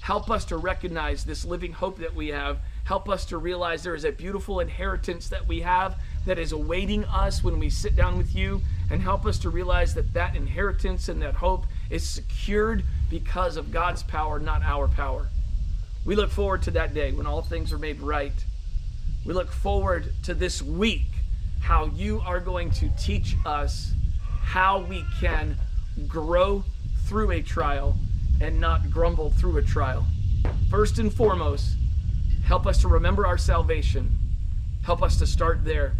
Help 0.00 0.30
us 0.30 0.44
to 0.44 0.56
recognize 0.56 1.24
this 1.24 1.44
living 1.44 1.72
hope 1.72 1.98
that 1.98 2.14
we 2.14 2.28
have. 2.28 2.58
Help 2.84 3.08
us 3.08 3.24
to 3.26 3.38
realize 3.38 3.82
there 3.82 3.96
is 3.96 4.04
a 4.04 4.12
beautiful 4.12 4.60
inheritance 4.60 5.28
that 5.28 5.46
we 5.48 5.60
have 5.60 5.96
that 6.26 6.38
is 6.38 6.52
awaiting 6.52 7.04
us 7.06 7.42
when 7.42 7.58
we 7.58 7.70
sit 7.70 7.96
down 7.96 8.18
with 8.18 8.34
you. 8.34 8.60
And 8.90 9.00
help 9.00 9.26
us 9.26 9.38
to 9.38 9.50
realize 9.50 9.94
that 9.94 10.12
that 10.14 10.36
inheritance 10.36 11.08
and 11.08 11.20
that 11.22 11.34
hope 11.34 11.66
is 11.90 12.08
secured 12.08 12.84
because 13.10 13.56
of 13.56 13.72
God's 13.72 14.02
power, 14.04 14.38
not 14.38 14.62
our 14.62 14.86
power. 14.86 15.28
We 16.04 16.14
look 16.14 16.30
forward 16.30 16.62
to 16.62 16.70
that 16.72 16.94
day 16.94 17.10
when 17.10 17.26
all 17.26 17.42
things 17.42 17.72
are 17.72 17.78
made 17.78 18.00
right. 18.00 18.44
We 19.24 19.32
look 19.32 19.50
forward 19.50 20.12
to 20.22 20.34
this 20.34 20.62
week, 20.62 21.08
how 21.60 21.86
you 21.86 22.20
are 22.24 22.38
going 22.38 22.70
to 22.72 22.88
teach 22.96 23.34
us 23.44 23.92
how 24.40 24.82
we 24.82 25.04
can 25.20 25.56
grow 26.06 26.62
through 27.06 27.32
a 27.32 27.42
trial 27.42 27.96
and 28.40 28.60
not 28.60 28.88
grumble 28.90 29.30
through 29.30 29.56
a 29.56 29.62
trial. 29.62 30.06
First 30.70 30.98
and 30.98 31.12
foremost, 31.12 31.76
help 32.44 32.68
us 32.68 32.80
to 32.82 32.88
remember 32.88 33.26
our 33.26 33.38
salvation. 33.38 34.16
Help 34.84 35.02
us 35.02 35.18
to 35.18 35.26
start 35.26 35.64
there, 35.64 35.96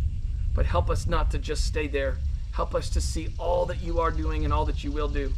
but 0.57 0.65
help 0.65 0.89
us 0.89 1.07
not 1.07 1.31
to 1.31 1.39
just 1.39 1.65
stay 1.65 1.87
there. 1.87 2.17
Help 2.53 2.75
us 2.75 2.89
to 2.89 3.01
see 3.01 3.29
all 3.39 3.67
that 3.67 3.83
you 3.83 4.01
are 4.01 4.11
doing 4.11 4.45
and 4.45 4.53
all 4.53 4.65
that 4.65 4.83
you 4.83 4.91
will 4.91 5.09
do. 5.09 5.33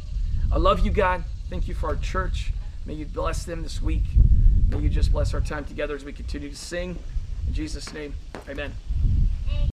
I 0.51 0.57
love 0.57 0.79
you, 0.79 0.89
God. 0.89 1.25
Thank 1.49 1.67
you 1.67 1.75
for 1.75 1.89
our 1.89 1.97
church. 1.97 2.53
May 2.85 2.93
you 2.93 3.05
bless 3.05 3.43
them 3.43 3.61
this 3.61 3.81
week. 3.81 4.05
May 4.69 4.79
you 4.79 4.89
just 4.89 5.11
bless 5.11 5.33
our 5.33 5.41
time 5.41 5.65
together 5.65 5.93
as 5.93 6.05
we 6.05 6.13
continue 6.13 6.49
to 6.49 6.55
sing. 6.55 6.97
In 7.47 7.53
Jesus' 7.53 7.93
name, 7.93 8.13
amen. 8.47 8.73